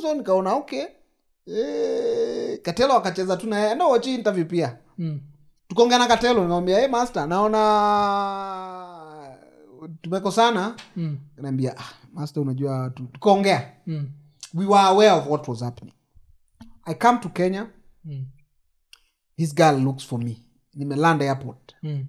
[0.01, 0.85] so nikaona okay
[1.47, 5.21] e, katelo akacheza tu naye enda wachi interview pia Mm.
[5.67, 7.59] tukaongea na katelo nikamwambia hey, master naona
[10.01, 11.17] tumekosana Mm.
[11.37, 14.09] naambia ah, master unajua tu- tukaongea Mm.
[14.53, 15.93] we were aware of what was happening
[16.83, 17.67] i come to kenya
[18.05, 18.25] Mm.
[19.37, 20.37] this girl looks for me
[20.73, 22.05] nimeland airport Mm.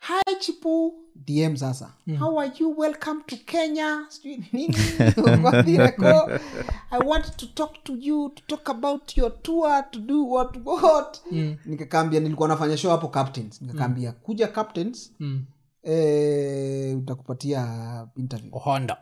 [0.00, 0.94] Hi chipu
[1.26, 4.74] dm sasa how are you welcome to kenya Sijui nini
[5.98, 6.40] Kwa
[6.90, 11.20] i want to talk to you to talk about your tour to do what what
[11.32, 11.56] Mm.
[11.66, 15.44] nikakambia nilikuwa nafanya show hapo captains nikakaambia kuja captains Mm.
[15.82, 17.66] eh, utakupatia
[18.16, 18.96] interview honda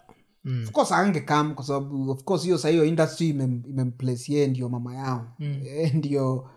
[0.45, 0.63] Mm.
[0.65, 4.95] of course angekam kwa sababu of course hiyo sahiyo industry imem- imemplace yeye ndio mama
[4.95, 5.61] yao mm.
[5.67, 6.49] e, ndio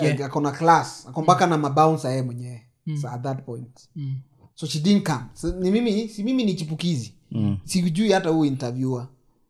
[0.00, 0.06] Yeah.
[0.18, 0.26] yeah.
[0.30, 1.50] akona class akombaka mm.
[1.50, 2.96] na mabounsa yeye mwenyewe mm.
[2.96, 3.88] so at that point.
[3.96, 4.14] Mm.
[4.54, 5.24] so she didn't come.
[5.34, 7.12] So, ni mimi si mimi ni chipukizi.
[7.30, 7.58] Mm.
[7.64, 9.06] sijui hata huyu interviewer.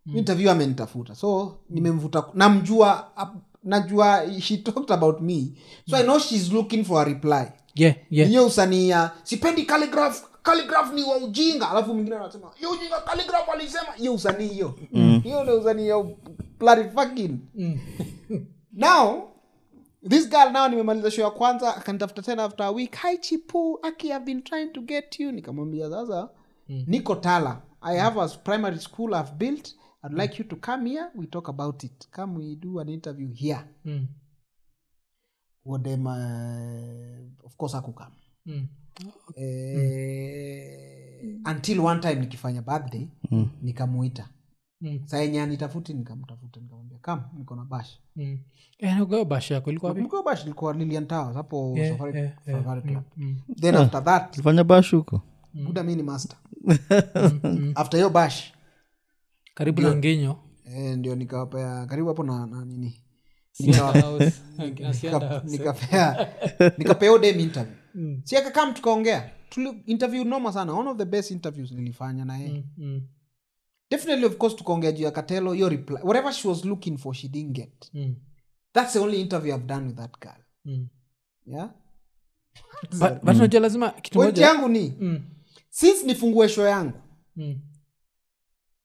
[0.07, 0.17] Mm.
[0.17, 1.15] interviewer amenitafuta.
[1.15, 3.11] So nimemvuta namjua
[3.65, 5.53] najua she talked about me.
[5.91, 7.47] So i know she's looking for a reply.
[7.75, 8.29] Yeah, yeah.
[8.29, 11.71] hiyo usanii ya sipendi calligraph calligraph ni wa ujinga.
[11.71, 13.93] Alafu mwingine anasema hiyo ujinga calligraph alisema.
[13.97, 14.75] Hiyo usanii hiyo.
[15.23, 16.05] Hiyo ndio usanii ya
[16.59, 17.39] bloody fucking.
[18.73, 19.28] Now
[20.09, 22.97] this girl now nimemaliza show ya kwanza akanitafuta tena after a week.
[22.97, 25.33] Hi chipu aki have been trying to get you.
[25.33, 26.29] Nikamwambia sasa
[26.69, 27.63] niko tala.
[27.81, 29.75] I have a primary school i've built.
[30.05, 31.07] I'd like you to come here.
[31.15, 32.09] We talk about it.
[32.11, 33.65] Come we do an interview here.
[33.85, 34.07] Mm.
[35.65, 38.13] wodem uh, of course akukam
[38.47, 38.69] Mm.
[39.37, 43.09] eh, until one time nikifanya birthday
[43.63, 44.29] nikamuita
[44.81, 45.01] Mm.
[45.05, 47.99] saa anitafuti nikamtafuta nikamwambia kam niko na bash.
[48.17, 48.39] Mm.
[48.79, 48.91] Eh,
[49.25, 52.83] bash yako ilikuwa bash ilikuwa lilian towers hapo Yeah, Safari- yeah, yeah.
[52.83, 53.03] Club.
[53.17, 53.37] Mm.
[53.61, 55.23] then after that tulifanya bash huko?
[55.67, 56.39] Buda mi ni master.
[57.75, 58.53] After hiyo bash.
[59.55, 63.01] Karibu na nginyo eh, ndio nikawapea karibu hapo na, na nini?
[65.45, 66.29] Nikapea
[66.79, 67.77] nikapea udem interview.
[67.95, 68.21] Mm.
[68.25, 69.31] siakakam tukaongea.
[69.87, 70.73] Interview noma sana.
[70.73, 72.51] One of the best interviews nilifanya na yeye.
[72.79, 73.03] Mm, mm,
[73.91, 77.29] definitely of course tukaongea juu ya katelo hiyo reply whatever she was looking for she
[77.29, 77.91] didn't get.
[77.95, 78.17] Mm,
[78.73, 80.43] that's the only interview i've done with that girl.
[80.65, 80.89] Mm.
[81.47, 81.71] yeah?
[82.91, 85.21] But- but unajua lazima kitu moja yangu ni Mm,
[85.71, 86.99] since nifungue show yangu
[87.37, 87.61] mm,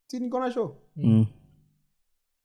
[0.07, 0.75] si niko na show?
[0.95, 1.25] Mm.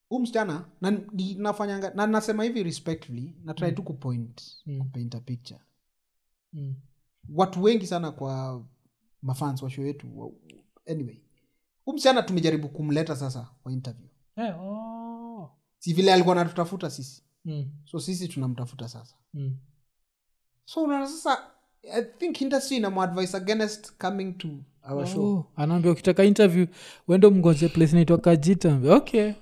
[0.09, 1.01] huu msichana na,
[1.37, 4.79] nafanyanga na nasema hivi respectfully na try tu kupoint Mm.
[4.79, 5.61] kupaint a picture.
[6.53, 6.75] Mm.
[7.35, 8.64] watu wengi sana kwa
[9.23, 10.35] mafans wa show yetu
[10.87, 11.21] anyway
[11.92, 14.09] msichana tumejaribu kumleta sasa kwa interview.
[14.37, 15.51] Hey, oh.
[15.79, 17.22] si vile alikuwa natutafuta sisi.
[17.44, 19.14] Mm, so sisi tunamtafuta sasa.
[19.35, 19.57] Mm.
[20.64, 21.38] so unaona sasa
[21.92, 24.48] i think industry inamadvice against coming to
[24.90, 25.24] our show.
[25.37, 26.66] Oh, anaambia ukitaka interview
[27.09, 28.81] wendo mngoje place naitwa kajita.
[28.90, 29.33] Okay.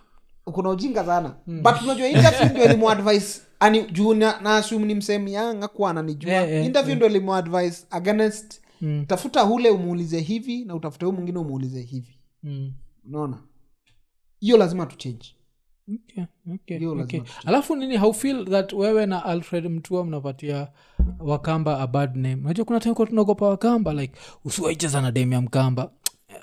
[0.45, 1.35] Kuna ujinga sana.
[1.47, 6.33] But unajua interview ndio limuadvice ani juu na, na assume ni msehemu yanga kuwa ananijua.
[6.33, 8.61] Yeah, yeah, interview ndio limuadvice against.
[8.81, 9.05] Mm.
[9.07, 12.73] tafuta hule umuulize hivi na utafute huu mwingine umuulize hivi Mm.
[13.07, 13.39] unaona?
[14.41, 15.37] Hiyo lazima tuchange
[15.95, 17.21] Okay, okay, okay.
[17.45, 20.69] alafu nini how feel that wewe na alfred mtua mnapatia
[21.19, 22.43] wakamba a bad name?
[22.45, 25.91] Unajua kuna time tunaogopa wakamba like usiwaicheza na dem ya mkamba.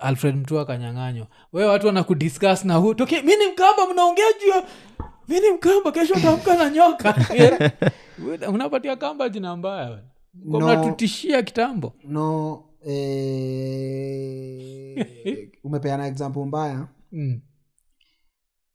[0.01, 1.27] Alfred mtua kanyang'anywa.
[1.53, 4.63] Wewe watu wanakudiscuss na hu toke mi ni mkamba mnaongea juu ya
[5.27, 7.15] mi ni mkamba kesho tamka na nyoka.
[8.53, 9.99] Unapatia kamba jina mbaya
[10.45, 10.59] No.
[10.59, 11.93] mnatutishia kitambo.
[12.03, 14.27] No eh,
[15.63, 16.87] umepeana example mbaya.
[17.11, 17.41] Mm.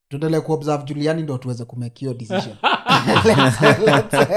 [0.09, 2.57] tuendelee kuobserve juliani ndo tuweze kumekio decision.
[3.25, 4.33] Let's, let's, eh,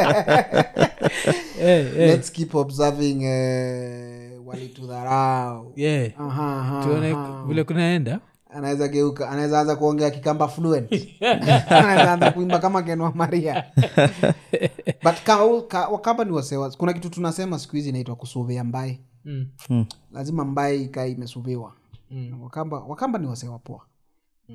[1.60, 1.94] eh.
[1.98, 3.26] let's keep observing
[4.46, 6.12] walitudharau yeah.
[6.22, 7.16] Aha, aha, tuone
[7.48, 8.20] vile kunaenda.
[8.50, 10.92] Anaweza geuka anaweza anza kuongea kikamba fluent.
[11.70, 13.64] Anaweza anza kuimba kama kenwa maria.
[15.04, 19.48] But ka, ka, ni wasewa kuna kitu tunasema siku hizi inaitwa kusuvia mbae mm.
[19.70, 19.86] Mm.
[20.12, 21.76] lazima mbaye ikae imesuviwa
[22.12, 22.42] Mm.
[22.42, 23.86] wakamba wakamba ni wasewa poa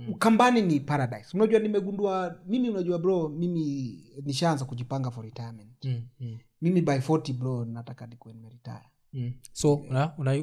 [0.08, 6.02] ukambani ni paradise unajua nimegundua mimi unajua bro mimi nishaanza kujipanga for retirement Mm.
[6.20, 6.38] Mm.
[6.62, 8.80] mimi by 40 bro nataka nikuwe nimeretire
[9.12, 9.32] Mm.
[9.52, 10.42] so una- una-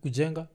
[0.00, 0.48] kujenga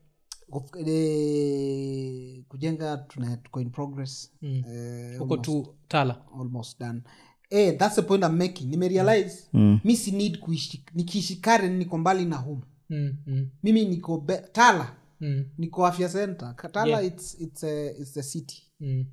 [0.51, 4.63] Of- eh, kujenga tuna tuko in progress Mm.
[4.67, 7.01] eh, huko tu tala almost done
[7.49, 9.80] eh, that's the point I'm making nimerealize Mm.
[9.84, 13.13] mi si need kuishi nikiishi karen niko mbali na home mm.
[13.27, 13.49] Mm.
[13.63, 15.45] mimi niko be, tala Mm.
[15.58, 17.06] niko afya center tala Yeah.
[17.06, 19.06] it's, it's, a, it's a city Mm.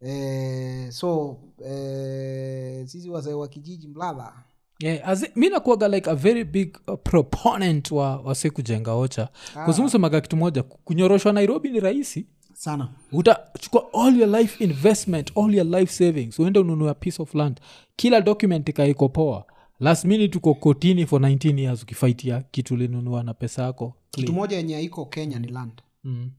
[0.00, 4.32] eh, so eh, sisi wazee wa kijiji mladha
[4.82, 9.28] Yeah, mi nakuaga like a very big uh, proponent wa wase kujenga ocha
[9.64, 15.66] kuzumsemaga kitu moja kunyoroshwa nairobi ni rahisi sana utachukua all your life investment all your
[15.66, 17.60] life savings uende ununua piece of land
[17.96, 19.44] kila document ikaiko poa
[19.80, 24.56] last minute uko kotini for 19 years ukifaitia kitu linunua na pesa yako kitu moja
[24.56, 26.30] yenye iko kenya ni land mm.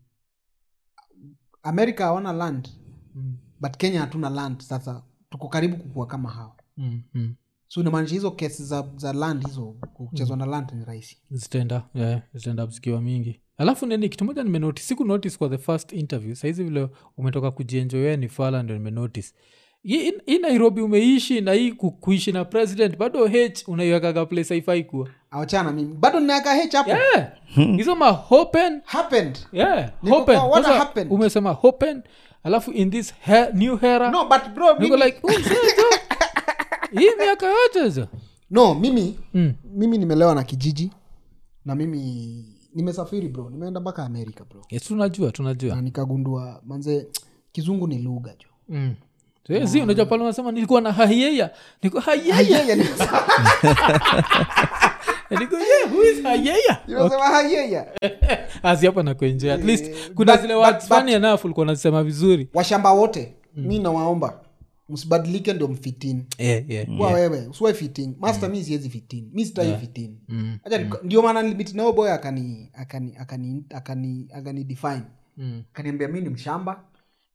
[1.64, 2.70] america hawana land
[3.16, 3.38] Mm.
[3.60, 7.02] but kenya hatuna land sasa tuko karibu kukua kama hawa Mm.
[7.14, 7.36] Mm.
[7.68, 12.22] so inamaanisha hizo kesi za, za land hizo kuchezwa na land ni rahisi zitaenda yeah,
[12.34, 16.64] zitaenda zikiwa mingi alafu nini kitu moja nimenoti siku notice kwa the first interview saizi
[16.64, 19.34] vile umetoka kujienjoyea ni fala ndio nimenotice
[19.84, 25.10] hii nairobi umeishi na hii ku- kuishi na president bado h unaiwekaga place haifai kuwa.
[25.32, 26.90] Awachana mimi bado ninaweka h hapo.
[26.90, 27.32] Yeah.
[27.78, 29.38] hizo ma hopen happened.
[29.54, 30.36] Yeah, hopen.
[30.36, 31.12] what Kwanza happened?
[31.12, 32.02] umesema hopen
[32.44, 35.32] alafu in this he- new hera no but bro niko mimi, like "Oh,
[37.00, 38.08] hii miaka yote zo
[38.52, 39.54] no mimi mm.
[39.74, 40.92] mimi nimelewa na kijiji
[41.66, 43.50] na mimi nimesafiri bro.
[43.50, 44.62] Nimeenda mpaka amerika bro.
[44.70, 45.76] Yes, tunajua tunajua.
[45.76, 47.08] Na nikagundua manze
[47.52, 48.48] kizungu ni lugha jo.
[48.70, 48.96] Mm.
[49.48, 49.84] So, mm.
[49.84, 51.52] unajua pale unasema nilikuwa na hayeya
[51.84, 52.76] niko hayeya
[58.64, 59.04] asi hapa
[59.54, 60.56] at least Eh, kuna but- zile
[61.14, 62.48] enough ulikuwa unasema vizuri.
[62.54, 64.40] Washamba wote mi nawaomba
[64.90, 66.98] msibadilike ndio mfitini yeah, yeah.
[66.98, 69.80] kwa wewe usiwe fitting master mi siwezi fitting mi sitai yeah.
[69.80, 70.58] fitting Mm.
[70.64, 75.02] acha ndio maana nilimit boy akani akani akani akani akani define.
[75.38, 75.64] Mm.
[75.74, 76.84] akaniambia mi ni mshamba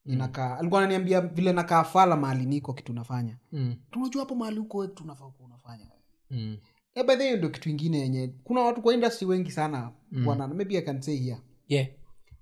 [0.06, 3.36] ninakaa alikuwa ananiambia vile nakaa fala mahali niko kitu nafanya.
[3.52, 3.76] Mm.
[3.90, 5.86] tunajua hapo mahali huko wetu kuwa unafanya.
[6.30, 6.56] Mm.
[6.94, 9.90] Eh, by the kitu ingine yenye kuna watu kwa industry wengi sana
[10.26, 11.38] wana maybe i can say here.
[11.68, 11.86] Yeah.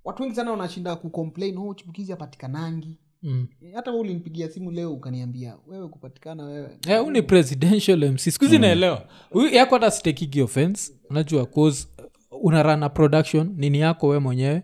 [0.05, 3.46] watu wengi sana wanashinda kucomplain oh chipukizi apatikanangi Mm.
[3.74, 6.79] hata wewe ulinipigia simu leo ukaniambia wewe kupatikana wewe.
[6.87, 9.09] Yeah, ni presidential mc skuhizi naelewa.
[9.31, 10.92] Huyu yako hata stakigi offense.
[11.11, 11.88] Unajua cause
[12.31, 14.62] uh, una run production nini yako we mwenyewe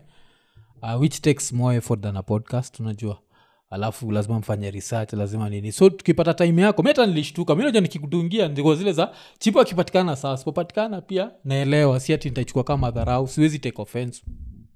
[0.81, 3.21] uh, which takes more effort than a podcast unajua.
[3.69, 5.71] Alafu lazima mfanye research lazima nini.
[5.71, 7.55] So tukipata time yako mi hata nilishtuka.
[7.55, 11.99] Mi naja nikikudungia ndiko zile za chipo akipatikana saa sipopatikana pia naelewa.
[11.99, 14.23] Si ati nitachukua kama dharau siwezi take offense.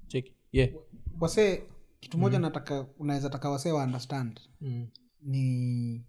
[0.08, 0.70] Cheki yeah.
[1.20, 1.62] wasee
[2.00, 4.40] kitu moja nataka unaweza taka wasee wa understand.
[4.60, 4.86] Mm.
[5.22, 6.04] ni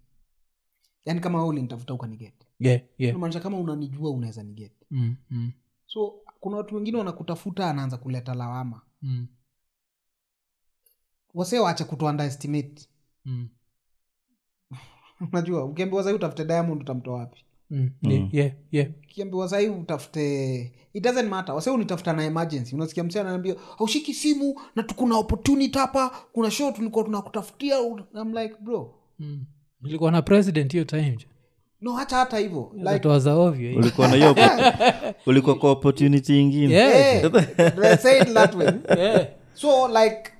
[1.06, 3.14] yani kama wewe ulinitafuta ukaniget Yeah, yeah.
[3.14, 5.52] namaanisha kama unanijua unaweza niget Mm, mm,
[5.86, 8.82] so kuna watu wengine wanakutafuta anaanza kuleta lawama.
[9.02, 9.28] Mm,
[11.38, 12.88] wasee waache kutu underestimate
[13.26, 13.48] mm,
[15.32, 17.44] unajua ukiambiwa sahii utafute diamond utamtoa wapi?
[17.70, 17.90] Mm.
[18.02, 18.88] Yeah, yeah, yeah.
[19.04, 20.60] ukiambiwa sahii utafute
[20.94, 21.56] it doesn't matter.
[21.56, 22.76] Wase unitafuta na emergency.
[22.76, 27.78] Unasikia msee anaambia haushiki simu na tukuna opportunity hapa kuna show tulikuwa tunakutafutia.
[28.22, 28.94] I'm like bro.
[29.20, 29.46] Mm.
[29.86, 31.18] ilikuwa na president hiyo time
[31.82, 32.72] no hata hata hivyo.
[33.78, 34.36] Ulikuwa na hiyo
[35.26, 36.74] ulikuwa kwa opportunity ingine.
[36.74, 37.32] Yeah,
[38.00, 38.68] say it that way.
[38.98, 39.28] Yeah.
[39.54, 40.32] so like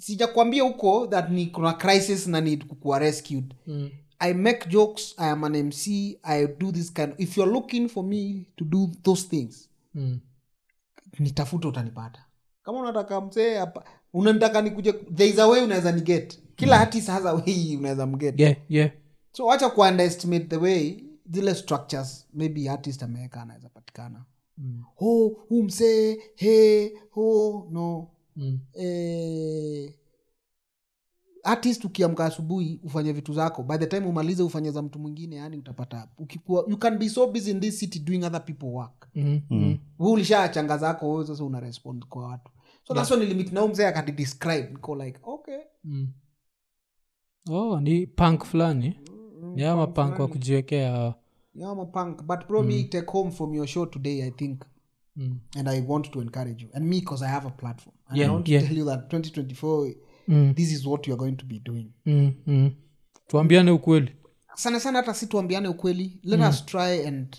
[0.00, 3.54] sijakwambia huko that ni kuna crisis na need kukuwa rescued.
[3.66, 5.86] Mm, i make jokes i am an mc
[6.22, 10.20] i do this kind if youare looking for me to do those things mm,
[11.18, 12.24] nitafuta utanipata.
[12.62, 16.82] Kama unataka msee hapa unanitaka nikuje there is a way unaweza niget kila mm.
[16.82, 18.90] artist has a way unaweza mget yeah, yeah.
[19.32, 24.24] so wacha kuunderestimate the way zile structures maybe artist ameweka anaweza patikana.
[24.58, 28.08] Mm, oh huu msee he oh no
[28.40, 29.94] mm, eh,
[31.44, 33.62] artist ukiamka asubuhi ufanye vitu zako.
[33.62, 36.08] By the time umalize ufanye za mtu mwingine yani utapata.
[36.18, 39.08] Ukikuwa you can be so busy in this city doing other people work.
[39.14, 39.78] Mm, mm.
[39.98, 42.50] we ulishachanga zako wewe sasa una respond kwa watu.
[42.84, 45.58] So that's limit nao mzee akadidescribe niko like okay.
[45.84, 46.08] Mm.
[47.50, 49.00] oh ni punk fulani.
[49.54, 51.14] Ni ama punk wa kujiwekea.
[51.54, 52.88] Yeah, I'm punk but probably mm.
[52.88, 54.62] take home from your show today i think.
[55.16, 55.40] Mm.
[55.58, 56.70] and i want to encourage you.
[56.74, 58.60] And me because i have a platform and Yeah, i want yeah.
[58.62, 59.94] to tell you that 2024
[60.28, 60.54] Mm.
[60.54, 62.32] this is what you're going to be doing Mm.
[62.46, 62.70] Mm.
[63.26, 64.12] tuambiane ukweli
[64.54, 67.36] sana sana hata si tuambiane ukweli let us try and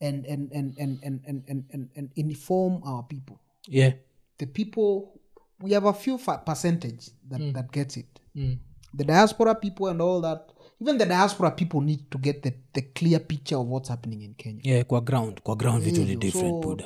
[0.00, 3.36] and and and and and and, and, and, and inform our people
[3.68, 3.92] yeah
[4.38, 5.18] the people
[5.62, 8.58] we have a few fa- percentage that, that gets it mm.
[8.96, 12.82] the diaspora people and all that even the diaspora people need to get the, the
[12.82, 14.60] clear picture of what's happening in kenya.
[14.64, 16.76] Yeah kwa ground kwa ground vitu ni different so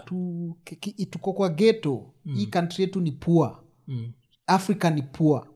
[1.11, 3.59] tuko kwa geto hii country yetu ni poor.
[3.89, 4.13] Mm.
[4.47, 5.47] africa ni poor.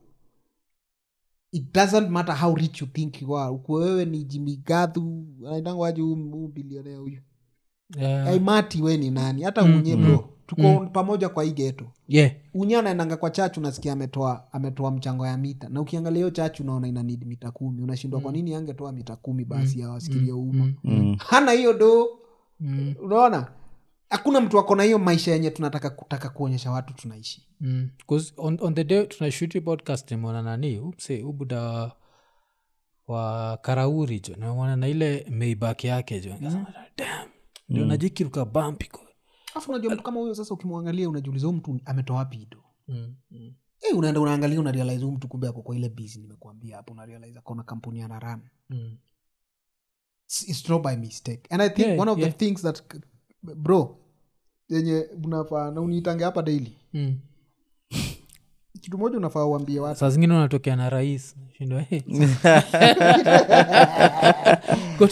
[1.52, 3.50] It doesn't matter how rich you think you are.
[3.50, 7.20] Uko wewe ni jimigadhu anaitangwaji huu bilionea huyu
[7.98, 8.26] yeah.
[8.26, 9.42] aimati we ni nani?
[9.42, 12.32] Hata unye bro tuko pamoja kwa hii geto yeah.
[12.54, 15.68] Unye anaendanga kwa chachu unasikia ametoa ametoa mchango ya mita.
[15.68, 17.82] Na ukiangalia hiyo chachu unaona ina need mita kumi.
[17.82, 20.72] Unashindwa kwa nini angetoa mita kumi basi awasikirie umma?
[20.84, 21.16] Mm.
[21.18, 22.08] hana hiyo do
[22.60, 22.94] mm.
[23.02, 23.46] unaona?
[24.10, 27.48] Hakuna mtu akona hiyo maisha yenye tunataka kutaka kuonyesha watu tunaishi.
[27.60, 27.88] Mm.
[28.36, 31.92] On, on the day tunashuti podcast nani upse ubuda wa,
[33.08, 36.34] wa karauri jo namona na ile meibak yake jo.
[37.68, 37.86] Mm.
[37.86, 39.05] najikiruka bampiko
[39.56, 43.14] alafu unajua mtu kama huyo sasa ukimwangalia unajiuliza mtu ametoa wapi ido mm.
[43.30, 43.54] mm.
[43.80, 47.62] hey, unaenda unaangalia unarealize huyu mtu kumbe ako kwa ile busy nimekuambia hapo unarealize akona
[47.62, 48.40] kampuni ana ran
[48.70, 48.96] mm.
[50.26, 52.32] it's not by mistake and i think Yeah, one of yeah.
[52.32, 52.82] the things that
[53.42, 53.98] bro
[54.68, 57.18] yenye unafaa na uniitange hapa daily mm.
[58.86, 60.00] Kitu moja unafaa uambie watu.
[60.00, 62.00] Saa zingine unatokea na rais shindwa hey.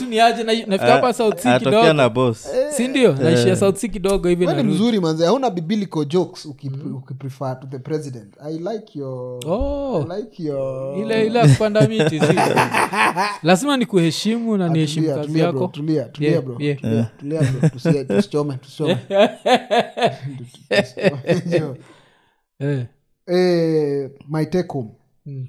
[0.08, 1.92] ni aje na- nafika hapa south sea kidogo.
[1.92, 7.48] na bos sindio naishia south sea kidogo hivi ni mzuri manze hauna biblical jokes ukiprefer
[7.48, 7.60] mm.
[7.60, 8.34] to the president.
[8.40, 10.06] I like your oh.
[10.12, 12.20] I like your ile ile kupanda miti
[13.42, 15.66] lazima ni kuheshimu na niheshimu kazi yako.
[15.68, 16.80] tulia tulia bro yeah.
[16.80, 18.98] tulia, tulia bro tusichome tusichome.
[21.26, 22.86] Tusichome.
[23.26, 23.34] Eh.
[23.36, 24.90] Eh, my take home.
[25.26, 25.48] Mm.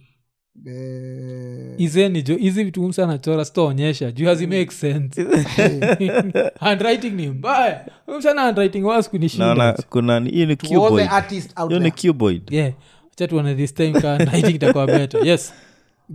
[0.67, 4.11] Eh, izeni hizi vitu msa anachora sitaonyesha.
[4.11, 5.23] Juu hazi make sense.
[6.59, 7.91] Handwriting ni mbaya.
[8.19, 11.69] Msana handwriting was naona kunishinda kuna ni- hii ni to all the cuboid artists out
[11.69, 12.11] hiyo ni there.
[12.11, 12.73] cuboid yeah.
[13.11, 15.27] Acha this time ka handwriting itakuwa better.
[15.27, 15.53] Yes.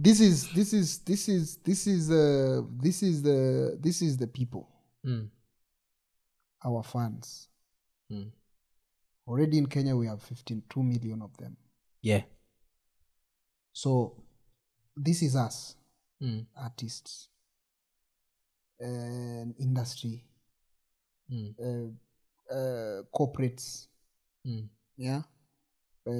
[0.02, 4.26] This is this is this is this is uh, this is the this is the
[4.26, 4.62] people.
[5.04, 5.28] Mm.
[6.64, 7.48] our fans.
[8.10, 8.30] Mm.
[9.30, 11.56] Already in kenya we have 52 million of them.
[12.02, 12.22] Yeah.
[13.72, 14.16] So
[14.96, 15.76] this is us
[16.20, 16.46] mm.
[16.56, 17.28] artists
[18.80, 20.24] and industry
[21.30, 21.54] Mm.
[21.62, 21.88] uh,
[22.52, 23.86] uh, corporates.
[24.44, 24.66] Mm.
[24.98, 25.22] yeah?
[26.04, 26.10] Uh,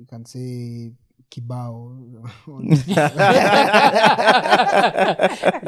[0.00, 0.92] you can say
[1.30, 1.92] kibao.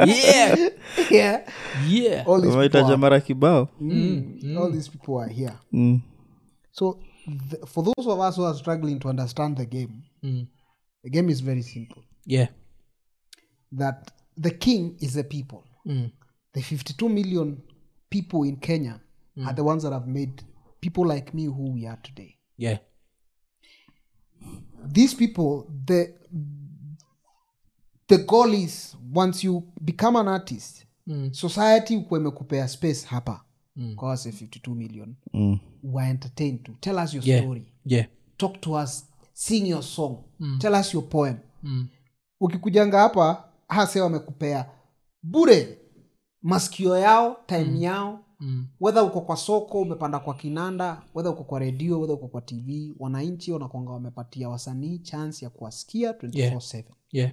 [0.07, 0.57] Yeah.
[1.11, 1.45] Yeah.
[1.87, 2.97] Yeah.
[2.97, 3.69] Mara kibao?
[3.81, 5.59] Mm, all these people are here.
[5.73, 6.01] Mm.
[6.73, 6.99] So
[7.51, 10.47] th- for those of us who are struggling to understand the game mm.
[11.05, 12.03] the game is very simple.
[12.27, 12.49] Yeah.
[13.73, 15.65] That the king is the people.
[15.87, 16.13] Mm.
[16.55, 17.63] the 52 million
[18.11, 19.01] people in kenya
[19.47, 20.43] are the ones that have made
[20.81, 22.37] people like me who we are today.
[22.59, 22.79] Yeah.
[24.85, 26.15] These people the
[28.09, 31.33] the goal is once you become an artist Mm.
[31.35, 33.45] society imekupea space hapa
[33.77, 33.95] Mm.
[33.97, 35.15] kwa 52 million.
[35.33, 35.59] Mm.
[35.83, 37.43] were entertained to tell us your yeah.
[37.43, 37.73] story.
[37.85, 38.07] Yeah.
[38.37, 39.09] Talk to us.
[39.33, 40.17] Sing your song.
[40.59, 41.37] Tell us your poem.
[41.63, 41.89] Mm.
[42.41, 44.71] ukikujanga hapa hase wamekupea.
[45.23, 45.79] Bure.
[46.43, 48.25] Masikio yao time yao.
[48.41, 48.67] Mm.
[48.81, 52.95] wedha uko kwa soko umepanda kwa kinanda wedha uko kwa redio wedha uko kwa tv
[52.99, 57.33] wananchi wanakwanga wamepatia wasanii chance ya kuwasikia 24/7 yeah.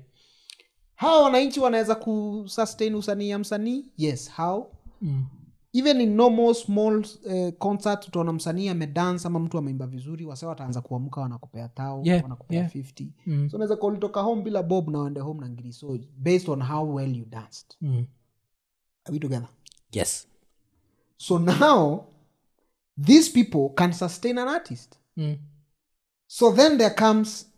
[0.96, 3.86] Hawa wananchi wanaweza kusustain usanii ya msanii?
[3.98, 4.32] Yes.
[4.32, 4.72] How?
[5.02, 5.26] Mm.
[5.74, 10.82] Even in normal small uh, concert utaona msanii amedance ama mtu ameimba vizuri wase wataanza
[10.82, 12.72] kuamka wanakupea tao Yeah, wanakupea yeah.
[12.76, 13.50] 50 Mm.
[13.50, 16.96] so naweza kalitoka home bila bob na uende home na ngiri so based on how
[16.96, 18.06] well you danced Mm.
[19.06, 19.48] are we together
[19.92, 20.28] yes
[21.18, 22.06] so now
[23.04, 25.38] these people can sustain an artist mm.
[26.28, 27.52] so then there comes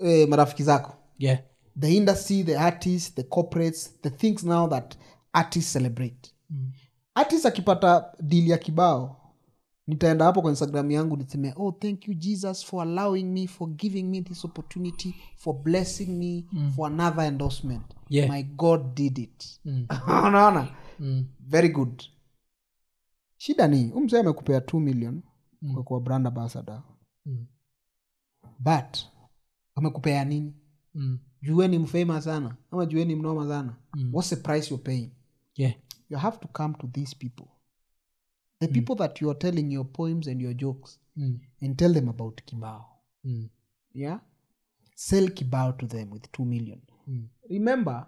[0.00, 1.38] uh, marafiki zako yeah
[1.80, 4.96] the industry the artist the corporates the things now that
[5.32, 6.72] artists celebrate Mm.
[7.16, 9.20] Artist akipata dili ya kibao
[9.86, 14.02] nitaenda hapo kwa instagram yangu niseme oh thank you jesus for allowing me for giving
[14.02, 16.44] me this opportunity for blessing me
[16.76, 18.30] for another endorsement Yeah.
[18.30, 19.86] my god did it Mm.
[20.26, 20.68] unaona
[21.00, 21.26] Mm.
[21.40, 22.02] very good
[23.36, 25.22] shida ni umzee amekupea 2 million
[25.74, 26.82] kwa kuwa brand ambassador
[27.26, 27.46] Mm.
[28.58, 28.98] but
[29.74, 30.54] amekupea nini
[30.94, 31.18] Mm.
[31.42, 34.10] jueni mfema sana ama jueni mnoma sana Mm.
[34.14, 35.10] what's the price you're paying
[35.56, 35.74] yeah
[36.10, 37.48] you have to come to these people
[38.60, 41.38] the people that you are telling your poems and your jokes mm.
[41.60, 42.84] and tell them about kibao
[43.24, 43.48] Mm.
[43.94, 44.20] yeah
[44.94, 47.28] sell kibao to them with 2 million Mm.
[47.50, 48.06] remember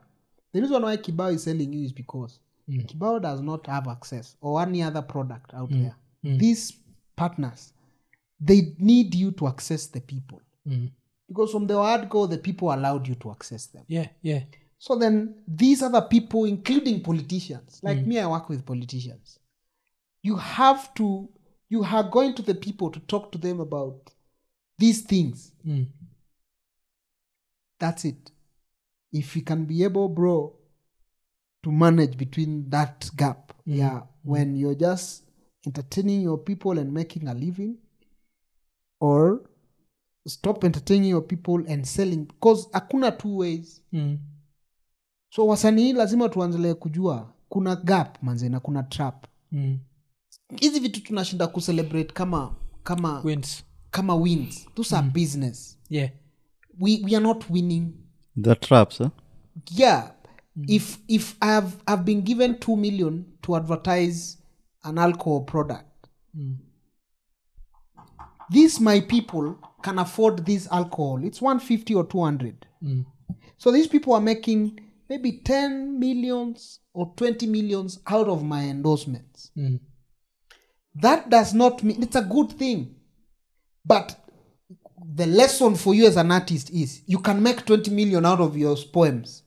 [0.52, 2.86] the reason why kibao is selling you is because Mm.
[2.86, 5.94] kibao does not have access or any other product out there
[6.24, 6.38] Mm.
[6.38, 6.74] these
[7.16, 7.74] partners
[8.46, 10.88] they need you to access the people Mm.
[11.28, 14.42] because from the word go the people allowed you to access them yeah yeah
[14.78, 19.40] So then these other people, including politicians, like me, I work with politicians.
[20.22, 21.28] You have to,
[21.68, 24.10] you are going to the people to talk to them about
[24.78, 25.52] these things.
[25.66, 25.86] mm.
[27.80, 28.30] That's it.
[29.12, 30.54] If you can be able, bro,
[31.64, 35.24] to manage between that gap, yeah, when you're just
[35.66, 37.78] entertaining your people and making a living,
[39.00, 39.42] or
[40.26, 43.80] stop entertaining your people and selling, because hakuna two ways.
[43.92, 44.18] Mm.
[45.30, 49.26] So wasanii lazima tuanzelee kujua kuna gap manze na kuna trap.
[49.52, 49.78] Mm.
[50.56, 53.64] hizi vitu tunashinda kucelebrate kama kama wins.
[53.90, 54.66] kama wins.
[54.74, 55.78] Those are business.
[55.90, 56.10] Yeah.
[56.80, 57.92] We, we are not winning.
[58.42, 59.08] The traps huh?
[59.70, 60.12] yeah.
[60.66, 64.38] If if I have, I've been given 2 million to advertise
[64.82, 65.84] an alcohol product.
[66.34, 66.56] Mm.
[68.50, 71.24] these my people can afford this alcohol.
[71.24, 73.04] It's 150 or 200 Mm.
[73.56, 79.50] so these people are making maybe 10 millions or 20 millions out of my endorsements
[79.56, 79.80] Mm.
[80.94, 82.94] that does not mean it's a good thing
[83.84, 84.16] but
[85.14, 88.56] the lesson for you as an artist is you can make 20 million out of
[88.56, 89.42] your poems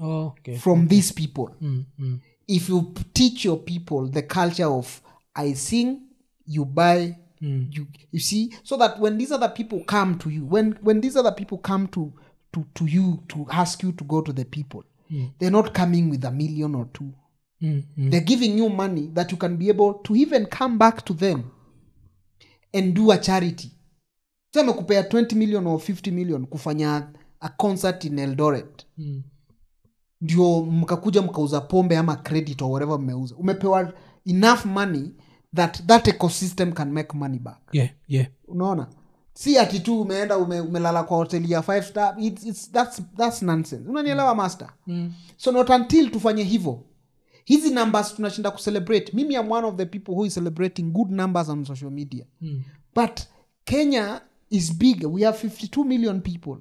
[0.00, 1.84] oh okay from these people mm.
[1.98, 2.20] Mm.
[2.48, 5.00] if you teach your people the culture of
[5.34, 6.00] i sing
[6.46, 7.68] you buy Mm.
[7.70, 11.16] you you see so that when these other people come to you when when these
[11.16, 12.10] other people come to
[12.54, 14.82] to, to you to ask you to go to the people
[15.38, 17.12] they're not coming with a million or two.
[17.62, 17.82] Mm.
[17.98, 18.10] Mm.
[18.10, 21.42] they're giving you money that you can be able to even come back to them
[22.74, 23.70] and do a charity.
[24.54, 27.08] Sema amekupea 20 million or 50 million kufanya
[27.40, 28.86] a concert in eldoret.
[28.98, 29.22] Mm.
[30.20, 33.36] ndio mkakuja mkauza pombe ama credit or whatever mmeuza.
[33.36, 33.92] Umepewa
[34.24, 35.10] enough money
[35.54, 37.60] that that ecosystem can make money back.
[37.72, 38.26] Yeah yeah.
[38.48, 38.88] Unaona
[39.36, 43.42] si ati tu umeenda ume, umelala kwa hoteli ya five star it's, it's, that's, that's
[43.42, 43.88] nonsense.
[43.90, 44.68] Unanielewa master?
[44.86, 45.12] Mm.
[45.36, 46.80] so not until tufanye hivyo.
[47.44, 49.12] Hizi numbers tunashinda kucelebrate.
[49.12, 52.24] Mimi am one of the people who is celebrating good numbers on social media.
[52.40, 52.62] Mm.
[52.94, 53.20] but
[53.64, 54.20] kenya
[54.50, 55.04] is big.
[55.06, 56.56] We have 52 million people.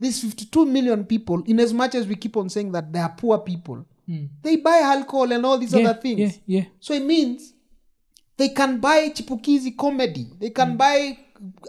[0.00, 3.14] These 52 million people in as much as we keep on saying that they are
[3.16, 4.28] poor people Mm.
[4.42, 6.18] they buy alcohol and all these yeah, other things.
[6.20, 6.64] yeah yeah.
[6.80, 7.54] So it means
[8.36, 10.26] they can buy chipukizi comedy.
[10.40, 11.18] They can buy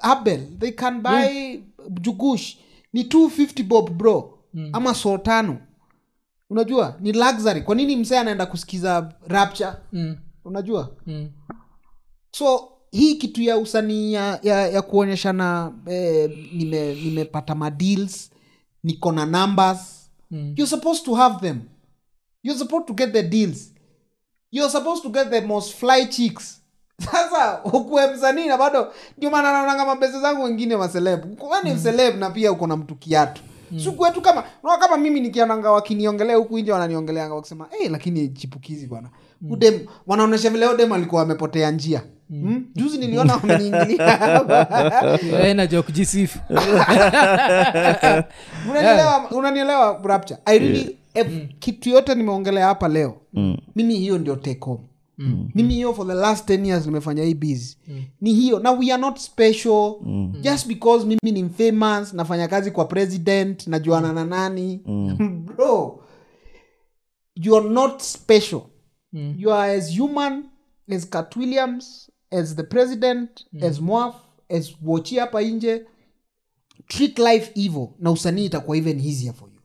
[0.02, 1.60] abel they can buy
[2.02, 2.56] jugush.
[2.94, 4.40] Ni 250 bob bro
[4.74, 5.58] ama so tano
[6.50, 7.62] unajua ni luxury.
[7.62, 9.72] Kwa nini msee anaenda kusikiza rapture?
[9.92, 10.18] Mm.
[10.46, 10.96] unajua?
[11.08, 11.30] Mm.
[12.32, 18.32] so hii kitu ya usanii ya, ya, ya kuonyeshana eh, nime- nimepata madeals
[18.84, 20.10] niko na numbers.
[20.32, 20.54] Mm.
[20.58, 21.62] you're supposed to have them.
[22.44, 23.74] You're supposed to get the deals.
[24.52, 26.62] You're supposed to get the most fly chicks
[27.12, 28.88] sasa ukuwe msanii na bado
[29.18, 31.76] ndio maana naonanga mabese zangu wengine maselebu kwani mm.
[31.76, 33.41] mseleb na pia uko na mtu kiatu?
[33.72, 33.80] Mm.
[33.80, 39.10] sikuwetu kama unaona kama mimi nikiananga wakiniongelea huku nje wananiongeleanga wakisema hey, lakini chipukizi bwana.
[39.41, 39.60] Mm.
[39.60, 42.02] dem wanaonyesha vile udem alikuwa amepotea njia.
[42.30, 42.66] Mm.
[42.76, 44.20] juzi niliona wameniingilia.
[45.44, 46.39] Eh, najua kujisifu
[49.32, 50.39] unanielewa rapture?
[50.46, 51.28] I really if
[51.60, 53.58] kitu yote nimeongelea hapa leo Mm.
[53.76, 54.80] mimi hiyo ndio take home
[55.18, 57.78] mimi hiyo for the last 10 years nimefanya hii busy
[58.22, 58.59] ni hiyo.
[58.59, 59.95] Na we are not special.
[60.41, 64.78] Just because mimi ni famous nafanya kazi kwa president najuana na nani.
[65.55, 66.03] Bro
[67.36, 68.61] you are not special.
[69.14, 69.36] Mm.
[69.38, 70.43] you are as human
[70.95, 74.16] as cat williams as the president as mwaf
[74.49, 75.86] as wochi hapa nje.
[76.88, 79.59] Treat life evil na usanii itakuwa even easier for you.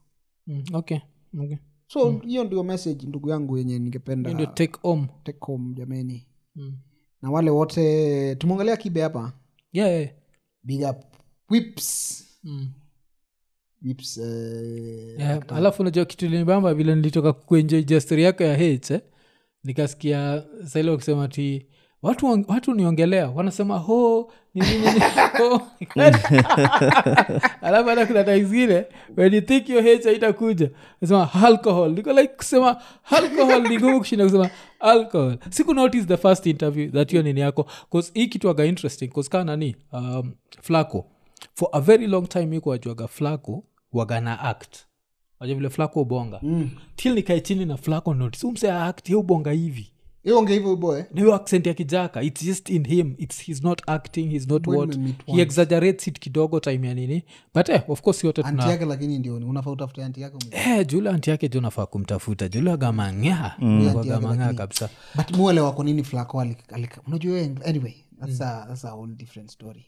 [0.47, 0.99] Mm, okay.
[1.43, 1.57] Okay
[1.89, 6.25] so hiyo ndio message ndugu yangu yenye ningependa ndio take home take home jameni
[6.57, 6.77] Mm.
[7.23, 9.33] na wale wote tumeongelea kibe hapa
[9.73, 10.11] yeah, yeah.
[10.63, 10.97] big up
[11.51, 12.69] whips Mm.
[13.83, 14.25] whips uh,
[15.21, 19.01] Yeah, alafu unajua kitu linibamba vile nilitoka kuenjoy jastori yako ya h eh?
[19.65, 21.67] nikasikia saile wakisema ti
[22.03, 24.87] watu, watu niongelea wanasema ho ni nini?
[24.87, 25.01] Ni-
[25.39, 25.63] ho."
[27.63, 28.85] alafu hata kuna time
[29.17, 30.71] when you think your h haitakuja
[31.01, 31.93] nasema alcohol.
[31.93, 32.77] Niko like kusema
[33.11, 35.37] alcohol ni ngumu kushinda kusema alcohol.
[35.51, 39.31] Siku notice the first interview that hiyo nini yako bcause hii kitu aga interesting bcause
[39.31, 40.33] kaa nani um,
[40.63, 41.05] flaco
[41.55, 44.77] for a very long time iko wajuaga flaco wagana act.
[45.41, 46.71] Waja vile flaco ubonga mm.
[46.97, 49.93] til nikae chini na flaco notice umse act ye ubonga hivi
[50.27, 51.03] onge hivyo boy.
[51.15, 53.15] Na accent ya kijaka its just in him.
[53.19, 54.99] Its, he's not acting he's not what.
[55.27, 57.25] he exaggerates it kidogo time ya nini.
[57.55, 60.87] But eh, of course yote anti tuna yake lakini ndio unafaa utafuta anti yake Eh,
[60.87, 62.49] jula anti yake ju unafaa kumtafuta.
[62.49, 64.89] Jule agamang'aa Anti yake kabisa.
[65.15, 66.47] But muele wako nini flako
[67.07, 69.87] unajua anyway that's, a, that's a whole different story.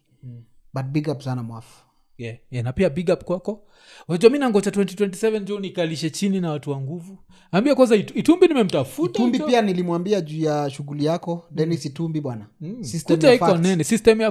[0.74, 1.85] But big up sana mwafu
[2.21, 3.62] yeah, yeah, na pia big up kwako.
[4.09, 7.18] Wajua mi nangocha 2027 jo nikalishe chini na watu wa nguvu.
[7.53, 12.47] Ambia kwanza Itu- itumbi nimemtafutaitumbi pia nilimwambia juu ya shughuli yako denis itumbi bwana.
[12.81, 14.31] System kuja iko system ya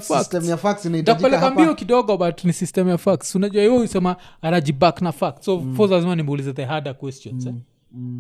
[1.04, 3.36] takupeleka mbio kidogo but ni system ya facts.
[3.36, 5.46] Unajua hiyo usema anajibak na facts.
[5.46, 5.78] So mm.
[5.90, 7.54] lazima nimuulize the harder questions eh?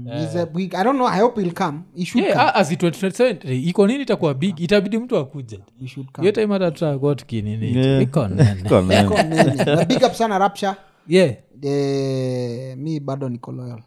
[0.05, 1.79] He's a big- i don't know i hope he'll come.
[1.95, 2.51] He should yeah, come.
[2.61, 4.59] as it 2027 iko nini itakuwa big?
[4.59, 5.59] Itabidi mtu akuje.
[5.79, 8.03] He should hiyo time atatagot tutakuwa tukinini Yeah.
[8.03, 9.01] iko nene Kwa nene.
[9.05, 9.63] Iko nene.
[9.65, 10.73] Na big up sana rapture.
[11.07, 11.35] Yeah.
[11.55, 13.81] De, mi bado niko loyal.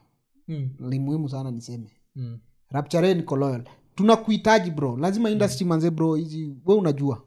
[0.49, 0.69] Mm.
[0.81, 1.91] ni muhimu sana niseme.
[2.17, 2.39] Mm.
[2.71, 3.63] rapture niko loyal.
[3.95, 4.97] Tunakuhitaji bro.
[4.97, 7.23] Lazima industry manze bro hizi we unajua